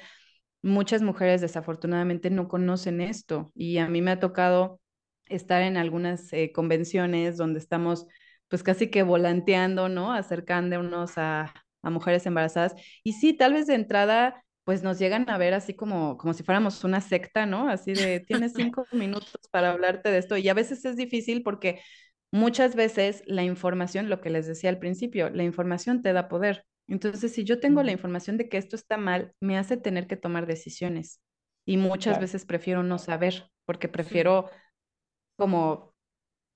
[0.62, 4.80] muchas mujeres desafortunadamente no conocen esto y a mí me ha tocado
[5.28, 8.07] estar en algunas eh, convenciones donde estamos
[8.49, 10.12] pues casi que volanteando, ¿no?
[10.12, 12.74] Acercándonos a, a mujeres embarazadas.
[13.03, 16.43] Y sí, tal vez de entrada, pues nos llegan a ver así como, como si
[16.43, 17.69] fuéramos una secta, ¿no?
[17.69, 20.37] Así de, tienes cinco minutos para hablarte de esto.
[20.37, 21.81] Y a veces es difícil porque
[22.33, 26.64] muchas veces la información, lo que les decía al principio, la información te da poder.
[26.89, 30.17] Entonces, si yo tengo la información de que esto está mal, me hace tener que
[30.17, 31.21] tomar decisiones.
[31.64, 34.51] Y muchas veces prefiero no saber, porque prefiero
[35.37, 35.95] como,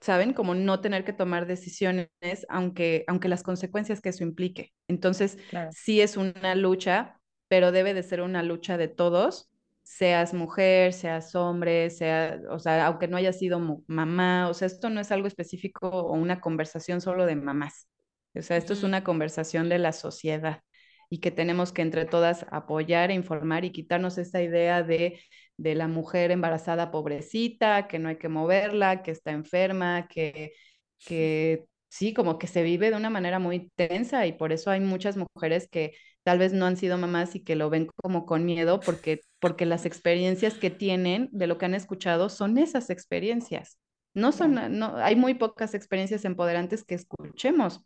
[0.01, 0.33] ¿saben?
[0.33, 2.09] Como no tener que tomar decisiones,
[2.49, 4.73] aunque, aunque las consecuencias que eso implique.
[4.89, 5.39] Entonces,
[5.71, 7.20] sí es una lucha,
[7.51, 9.51] pero debe de ser una lucha de todos,
[9.85, 14.91] seas mujer, seas hombre, sea, o sea, aunque no haya sido mamá, o sea, esto
[14.91, 17.89] no es algo específico o una conversación solo de mamás.
[18.37, 20.63] O sea, esto es una conversación de la sociedad
[21.11, 25.21] y que tenemos que entre todas apoyar e informar y quitarnos esta idea de,
[25.57, 30.53] de la mujer embarazada pobrecita, que no hay que moverla, que está enferma, que,
[30.99, 34.81] que sí, como que se vive de una manera muy tensa y por eso hay
[34.81, 35.95] muchas mujeres que
[36.31, 39.67] tal vez no han sido mamás y que lo ven como con miedo porque, porque
[39.67, 43.81] las experiencias que tienen de lo que han escuchado son esas experiencias.
[44.15, 47.81] No son, no, hay muy pocas experiencias empoderantes que escuchemos.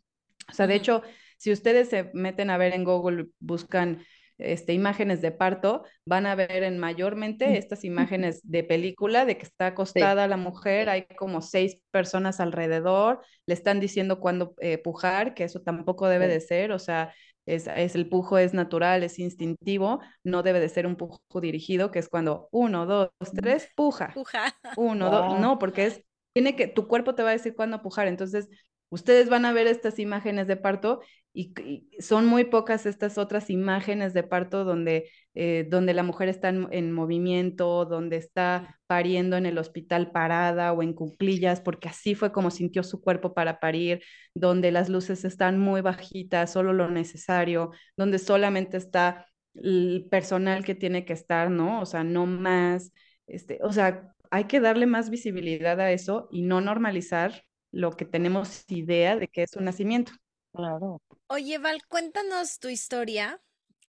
[0.47, 1.01] O sea, de hecho,
[1.39, 4.05] si ustedes se meten a ver en Google, buscan
[4.37, 9.45] este, imágenes de parto, van a ver en mayormente estas imágenes de película de que
[9.45, 15.33] está acostada la mujer, hay como seis personas alrededor, le están diciendo cuándo eh, pujar,
[15.33, 17.13] que eso tampoco debe de ser, o sea,
[17.45, 21.91] es, es, el pujo es natural, es instintivo, no debe de ser un pujo dirigido,
[21.91, 24.11] que es cuando uno, dos, tres, puja.
[24.13, 24.55] Puja.
[24.77, 28.07] Uno, dos, no, porque es, tiene que, tu cuerpo te va a decir cuándo pujar,
[28.07, 28.49] entonces
[28.89, 31.01] Ustedes van a ver estas imágenes de parto
[31.35, 36.49] y, son muy pocas estas otras imágenes de parto donde, eh, donde la mujer está
[36.49, 42.31] en, movimiento, donde está pariendo en el hospital parada o en cuclillas, porque así fue
[42.31, 44.01] como sintió su cuerpo para parir,
[44.33, 50.75] donde las luces están muy bajitas, solo lo necesario, donde solamente está el personal que
[50.75, 51.81] tiene que estar, ¿no?
[51.81, 52.93] O sea, no más,
[53.27, 58.05] este, o sea, hay que darle más visibilidad a eso y no normalizar lo que
[58.05, 60.13] tenemos idea de que es un nacimiento.
[60.55, 61.01] Claro.
[61.27, 63.41] Oye, Val, cuéntanos tu historia.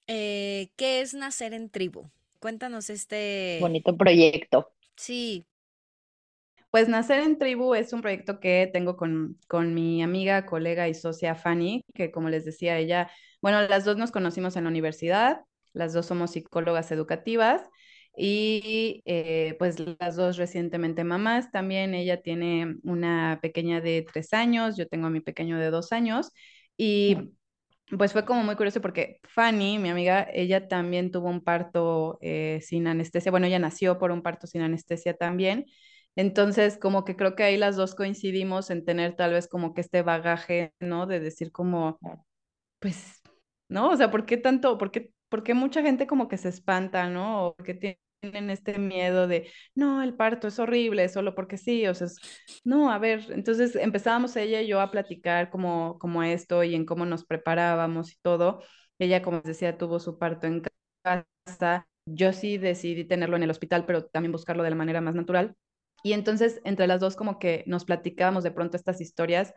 [0.07, 2.11] Eh, ¿Qué es nacer en tribu?
[2.39, 3.59] Cuéntanos este...
[3.61, 4.73] Bonito proyecto.
[4.97, 5.47] Sí.
[6.71, 10.95] Pues Nacer en Tribu es un proyecto que tengo con, con mi amiga, colega y
[10.95, 13.11] socia Fanny, que como les decía ella,
[13.41, 15.41] bueno, las dos nos conocimos en la universidad,
[15.73, 17.63] las dos somos psicólogas educativas
[18.15, 21.51] y eh, pues las dos recientemente mamás.
[21.51, 25.93] También ella tiene una pequeña de tres años, yo tengo a mi pequeño de dos
[25.93, 26.31] años
[26.77, 27.33] y
[27.97, 32.61] pues fue como muy curioso porque Fanny, mi amiga, ella también tuvo un parto eh,
[32.63, 33.31] sin anestesia.
[33.31, 35.67] Bueno, ella nació por un parto sin anestesia también.
[36.17, 39.83] Entonces, como que creo que ahí las dos coincidimos en tener tal vez como que
[39.83, 41.07] este bagaje, ¿no?
[41.07, 41.99] De decir como,
[42.81, 43.23] pues,
[43.69, 43.91] ¿no?
[43.91, 44.79] O sea, ¿por qué tanto?
[44.79, 47.49] ¿Por qué, por qué mucha gente como que se espanta, ¿no?
[47.49, 47.99] O que tiene
[48.33, 52.09] tienen este miedo de, no, el parto es horrible, solo porque sí, o sea,
[52.65, 56.85] no, a ver, entonces empezábamos ella y yo a platicar como, como esto y en
[56.87, 58.63] cómo nos preparábamos y todo.
[58.99, 60.63] Ella, como decía, tuvo su parto en
[61.03, 61.87] casa.
[62.07, 65.55] Yo sí decidí tenerlo en el hospital, pero también buscarlo de la manera más natural.
[66.03, 69.53] Y entonces, entre las dos, como que nos platicábamos de pronto estas historias,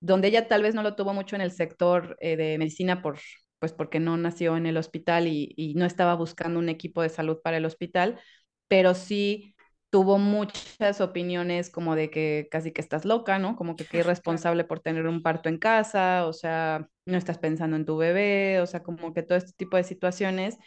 [0.00, 3.18] donde ella tal vez no lo tuvo mucho en el sector eh, de medicina por,
[3.60, 7.38] pues porque no nació en el hospital y, no estaba buscando un equipo de salud
[7.42, 8.20] para el hospital,
[8.68, 9.54] pero sí
[9.90, 13.56] tuvo muchas opiniones como de que casi que estás loca, ¿no?
[13.56, 17.76] Como que qué irresponsable por tener un parto en casa, o sea, no estás pensando
[17.76, 20.58] en tu bebé, o sea, como que todo este tipo de situaciones.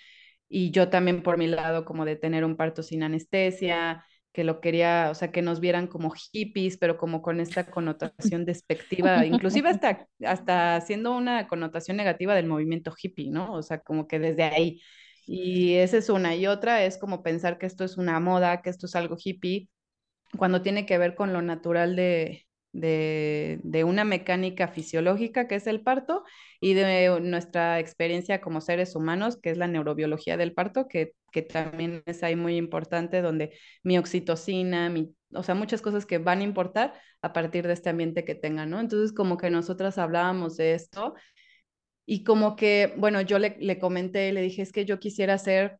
[0.49, 4.59] Y yo también por mi lado, como de tener un parto sin anestesia, que lo
[4.59, 9.69] quería, o sea, que nos vieran como hippies, pero como con esta connotación despectiva, inclusive
[9.69, 13.53] hasta, hasta haciendo una connotación negativa del movimiento hippie, ¿no?
[13.53, 14.81] O sea, como que desde ahí.
[15.25, 16.35] Y esa es una.
[16.35, 19.69] Y otra es como pensar que esto es una moda, que esto es algo hippie,
[20.37, 25.81] cuando tiene que ver con lo natural de, de, una mecánica fisiológica que es el
[25.81, 26.23] parto
[26.59, 31.43] y de nuestra experiencia como seres humanos, que es la neurobiología del parto, que, que
[31.43, 36.39] también es ahí muy importante, donde mi oxitocina, mi, o sea, muchas cosas que van
[36.39, 38.79] a importar a partir de este ambiente que tengan, ¿no?
[38.79, 41.13] Entonces, como que nosotras hablábamos de esto
[42.05, 45.79] y como que, bueno, yo le, le comenté, le dije, es que yo quisiera hacer,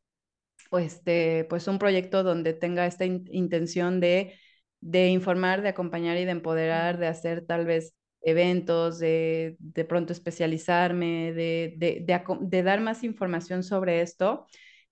[0.70, 1.02] pues,
[1.50, 4.36] pues un proyecto donde tenga esta intención de
[4.84, 10.14] de informar, de acompañar y de empoderar, de hacer tal vez eventos, de, de pronto
[10.14, 14.46] especializarme, de, de, de, dar más información sobre esto.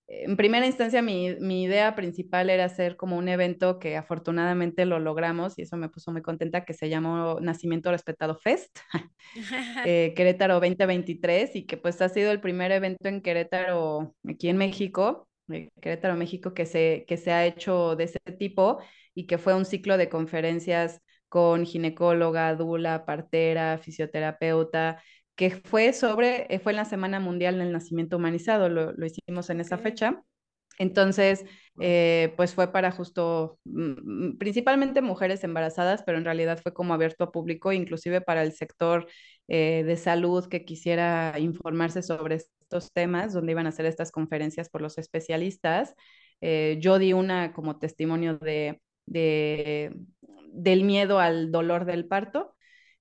[0.08, 4.98] En primera instancia, mi, mi, idea principal era hacer como un evento que afortunadamente lo
[4.98, 8.78] logramos y eso me puso muy contenta, que se llamó Nacimiento Respetado Fest,
[9.86, 14.58] eh, Querétaro 2023, y que pues ha sido el primer evento en Querétaro, aquí en
[14.58, 15.28] México,
[15.80, 18.78] Querétaro, México, que se, que se ha hecho de ese tipo
[19.14, 25.02] y que fue un ciclo de conferencias con ginecóloga, dula, partera, fisioterapeuta,
[25.34, 29.50] que fue sobre, eh, fue en la Semana Mundial del Nacimiento Humanizado, lo, lo hicimos
[29.50, 30.22] en esa fecha.
[30.78, 31.44] Entonces,
[31.80, 36.94] eh, pues fue para justo, mm, mm, principalmente mujeres embarazadas, pero en realidad fue como
[36.94, 39.06] abierto a público, inclusive para el sector
[39.48, 44.68] eh, de salud que quisiera informarse sobre estos temas, donde iban a hacer estas conferencias
[44.68, 45.94] por los especialistas.
[46.40, 49.94] Eh, yo di una como testimonio de, de,
[50.52, 52.54] del miedo al dolor del parto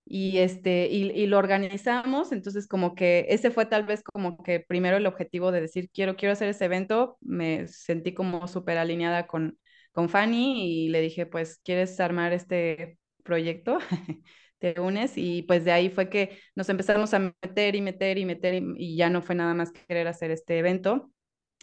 [0.05, 4.97] y, este, y, lo organizamos, entonces como que ese fue tal vez como que primero
[4.97, 9.57] el objetivo de decir, quiero, quiero hacer ese evento, me sentí como súper alineada con,
[9.93, 13.77] con Fanny y le dije, pues, ¿quieres armar este proyecto?
[14.62, 18.26] te unes y pues de ahí fue que nos empezamos a meter y meter y
[18.26, 21.12] meter y, ya no fue nada más querer hacer este evento,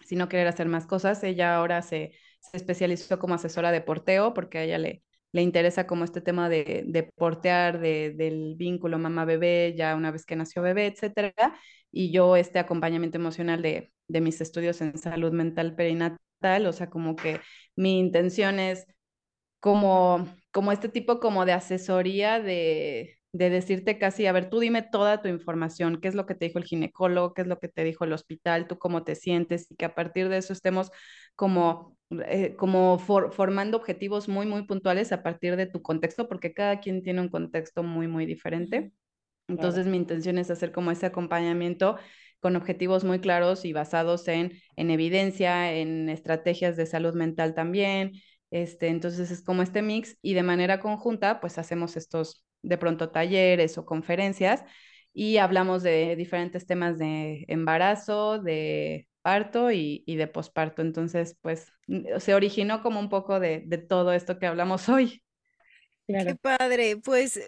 [0.04, 1.22] sino querer hacer más cosas.
[1.24, 5.86] Ella ahora se, se especializó como asesora de porteo porque a ella le, le interesa
[5.86, 10.62] como este tema de, de portear, de, del vínculo mamá-bebé, ya una vez que nació
[10.62, 11.32] bebé, etcétera,
[11.92, 16.90] y yo este acompañamiento emocional de, de mis estudios en salud mental perinatal, o sea,
[16.90, 17.40] como que
[17.76, 18.86] mi intención es
[19.60, 20.28] como,
[20.58, 25.22] como este tipo como de asesoría de, de decirte casi, a ver, tú dime toda
[25.22, 27.84] tu información, qué es lo que te dijo el ginecólogo, qué es lo que te
[27.84, 30.90] dijo el hospital, tú cómo te sientes y que a partir de eso estemos
[31.36, 31.96] como,
[32.26, 37.02] eh, como formando objetivos muy, muy puntuales a partir de tu contexto, porque cada quien
[37.04, 38.90] tiene un contexto muy, muy diferente.
[39.48, 41.96] Entonces mi intención es hacer como ese acompañamiento
[42.40, 48.12] con objetivos muy claros y basados en, en evidencia, en estrategias de salud mental también.
[48.50, 53.10] Este, entonces es como este mix y de manera conjunta pues hacemos estos de pronto
[53.10, 54.64] talleres o conferencias
[55.12, 60.80] y hablamos de diferentes temas de embarazo, de parto y, de posparto.
[60.80, 61.72] Entonces, pues
[62.18, 65.22] se originó como un poco de, todo esto que hablamos hoy.
[66.06, 67.40] Qué padre, pues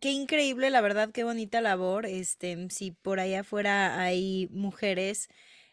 [0.00, 2.06] qué increíble, la verdad, qué bonita labor.
[2.06, 5.28] Este, si por ahí afuera hay mujeres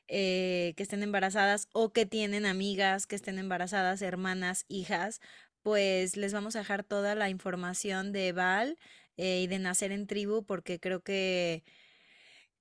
[0.07, 5.19] eh, que estén embarazadas o que tienen amigas que estén embarazadas, hermanas, hijas,
[5.61, 8.77] pues les vamos a dejar toda la información de Val
[9.17, 11.63] eh, y de Nacer en Tribu porque creo que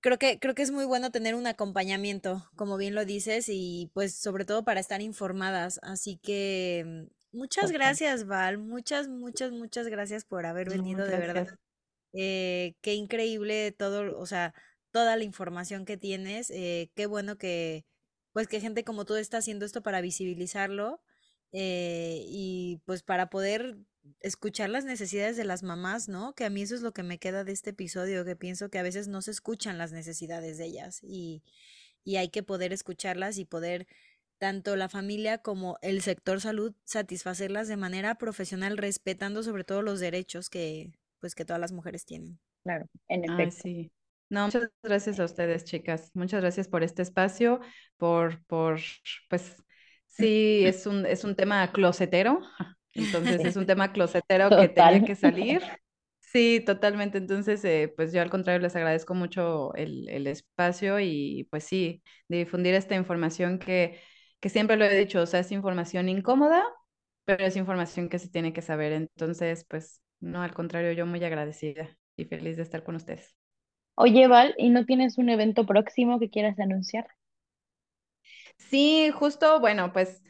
[0.01, 3.90] creo que creo que es muy bueno tener un acompañamiento, como bien lo dices y
[3.95, 10.24] pues sobre todo para estar informadas, así que muchas gracias Val, muchas muchas muchas gracias
[10.24, 11.49] por haber venido de verdad.
[12.14, 14.55] Eh, qué increíble todo, o sea,
[14.95, 17.84] toda la información que tienes, eh, qué bueno que
[18.32, 21.03] pues que gente como tú está haciendo esto para visibilizarlo
[21.51, 23.76] eh, y pues para poder
[24.20, 26.32] escuchar las necesidades de las mamás, ¿no?
[26.36, 28.78] Que a mí eso es lo que me queda de este episodio, que pienso que
[28.78, 31.42] a veces no se escuchan las necesidades de ellas y,
[32.05, 33.88] y hay que poder escucharlas y poder
[34.38, 39.99] tanto la familia como el sector salud satisfacerlas de manera profesional, respetando sobre todo los
[39.99, 42.38] derechos que pues que todas las mujeres tienen.
[42.62, 43.57] Claro, en efecto.
[43.61, 43.90] sí.
[44.31, 46.11] No, muchas gracias a ustedes, chicas.
[46.14, 47.61] Muchas gracias por este espacio,
[47.97, 48.81] por, por,
[49.29, 49.57] pues,
[50.16, 52.41] Sí, es un, es un tema closetero,
[52.93, 55.62] entonces es un tema closetero que tenía que salir.
[56.20, 57.18] Sí, totalmente.
[57.18, 62.03] Entonces, eh, pues yo al contrario les agradezco mucho el, el, espacio y pues sí,
[62.29, 64.01] difundir esta información que,
[64.41, 66.64] que siempre lo he dicho, o sea, es información incómoda,
[67.25, 68.93] pero es información que se tiene que saber.
[68.93, 73.37] Entonces, pues no, al contrario, yo muy agradecida y feliz de estar con ustedes.
[73.97, 77.09] Oye, Val, ¿y no tienes un evento próximo que quieras anunciar?
[78.59, 80.22] Sí, justo, bueno, pues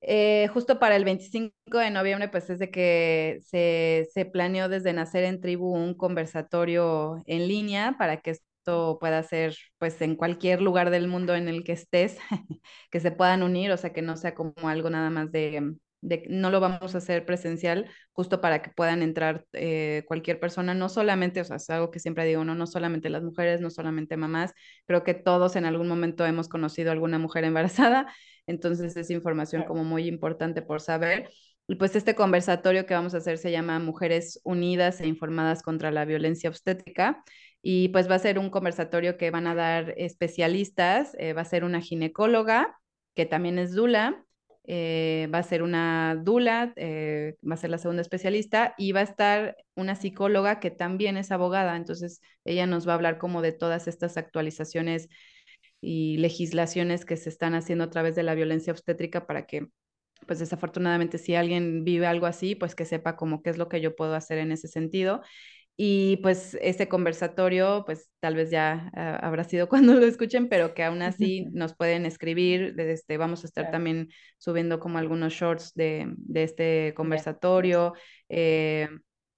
[0.00, 4.92] eh, justo para el 25 de noviembre, pues es de que se, se planeó desde
[4.92, 10.60] Nacer en Tribu un conversatorio en línea para que esto pueda ser pues en cualquier
[10.62, 12.18] lugar del mundo en el que estés,
[12.90, 16.50] que se puedan unir, o sea, que no sea como algo nada más de, no
[16.50, 21.40] lo vamos a hacer presencial justo para que puedan entrar eh, cualquier persona, no solamente,
[21.40, 24.52] o sea, es algo que siempre digo, no, no solamente las mujeres, no solamente mamás,
[24.86, 28.12] creo que todos en algún momento hemos conocido a alguna mujer embarazada,
[28.46, 31.30] entonces es información como muy importante por saber.
[31.68, 35.90] Y pues este conversatorio que vamos a hacer se llama Mujeres Unidas e Informadas contra
[35.90, 37.24] la Violencia Obstétrica.
[37.60, 41.44] Y pues va a ser un conversatorio que van a dar especialistas, eh, va a
[41.44, 42.78] ser una ginecóloga,
[43.16, 44.25] que también es Dula,
[44.66, 49.00] eh, va a ser una dula, eh, va a ser la segunda especialista y va
[49.00, 53.42] a estar una psicóloga que también es abogada, entonces ella nos va a hablar como
[53.42, 55.08] de todas estas actualizaciones
[55.80, 59.68] y legislaciones que se están haciendo a través de la violencia obstétrica para que,
[60.26, 63.80] pues desafortunadamente, si alguien vive algo así, pues que sepa como qué es lo que
[63.80, 65.22] yo puedo hacer en ese sentido
[65.78, 70.74] y pues ese conversatorio, pues tal vez ya ah, habrá sido cuando lo escuchen, pero
[70.74, 72.74] que aún así nos pueden escribir.
[72.78, 74.08] Este, vamos a estar también
[74.38, 77.92] subiendo como algunos shorts de, de este conversatorio.
[78.28, 78.88] Eh,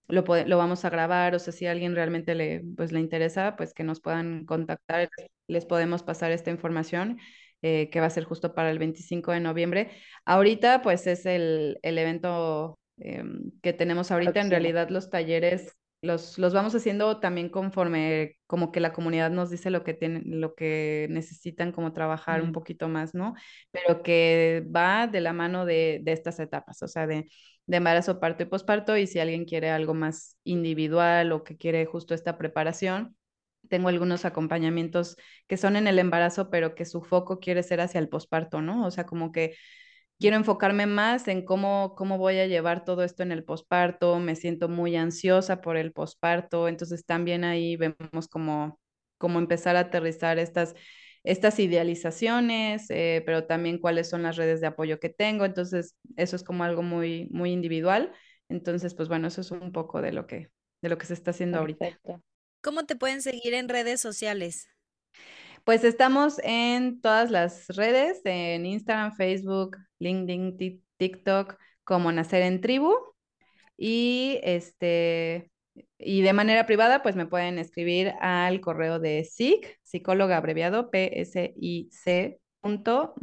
[0.06, 3.56] lo, lo, vamos a grabar, o sea, si a alguien realmente le, pues, le interesa,
[3.56, 5.10] pues que nos puedan contactar,
[5.48, 7.19] les podemos pasar esta información.
[7.60, 9.90] Eh, que va a ser justo para el 25 de noviembre.
[10.24, 14.40] Ahorita, pues es el, el evento em, que tenemos ahorita.
[14.40, 19.50] En realidad, los talleres los, los vamos haciendo también conforme como que la comunidad nos
[19.50, 23.34] dice lo que tienen, lo que necesitan como trabajar un poquito más, ¿no?
[23.72, 27.28] Pero que va de la mano de, de estas etapas, o sea, de,
[27.66, 31.84] de embarazo, parto y posparto, y si alguien quiere algo más individual o que quiere
[31.86, 33.16] justo esta preparación,
[33.68, 35.16] tengo algunos acompañamientos
[35.46, 38.86] que son en el embarazo, pero que su foco quiere ser hacia el posparto, ¿no?
[38.86, 39.54] O sea, como que
[40.19, 44.36] quiero enfocarme más en cómo, cómo voy a llevar todo esto en el posparto, me
[44.36, 48.81] siento muy ansiosa por el posparto, entonces también ahí vemos cómo,
[49.16, 50.74] cómo empezar a aterrizar estas,
[51.23, 56.36] estas idealizaciones, eh, pero también cuáles son las redes de apoyo que tengo, entonces eso
[56.36, 58.12] es como algo muy, muy individual,
[58.49, 60.51] entonces pues bueno, eso es un poco de lo que,
[60.82, 61.99] de lo que se está haciendo ahorita.
[62.61, 64.69] ¿Cómo te pueden seguir en redes sociales?
[65.62, 72.94] Pues estamos en todas las redes, en Instagram, Facebook, LinkedIn, TikTok, como Nacer en Tribu.
[73.76, 75.50] Y este
[75.98, 82.40] y de manera privada, pues me pueden escribir al correo de SIC, psicóloga abreviado PSIC
[82.60, 83.14] punto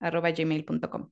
[0.00, 1.10] arroba gmail.com.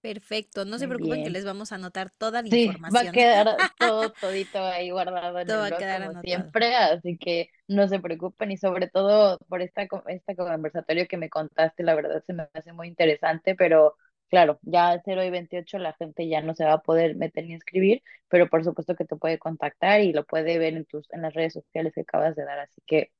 [0.00, 3.06] Perfecto, no se preocupen que les vamos a anotar toda la sí, información.
[3.06, 7.50] Va a quedar todo, todito ahí guardado en todo el blog, como siempre, así que
[7.74, 12.22] no se preocupen y sobre todo por esta, este conversatorio que me contaste, la verdad
[12.24, 13.96] se me hace muy interesante, pero
[14.28, 17.44] claro, ya al 0 y 28 la gente ya no se va a poder meter
[17.46, 21.06] ni escribir, pero por supuesto que te puede contactar y lo puede ver en tus
[21.12, 23.12] en las redes sociales que acabas de dar, así que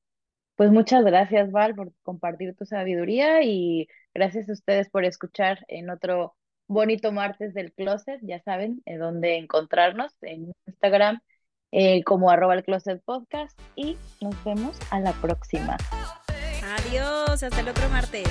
[0.57, 5.91] pues muchas gracias Val por compartir tu sabiduría y gracias a ustedes por escuchar en
[5.91, 11.21] otro bonito martes del closet, ya saben eh, dónde encontrarnos en Instagram
[11.73, 15.77] eh, como arroba el closet podcast y nos vemos a la próxima.
[16.79, 18.29] Adiós, hasta el otro martes.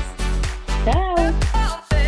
[0.85, 2.00] Chao.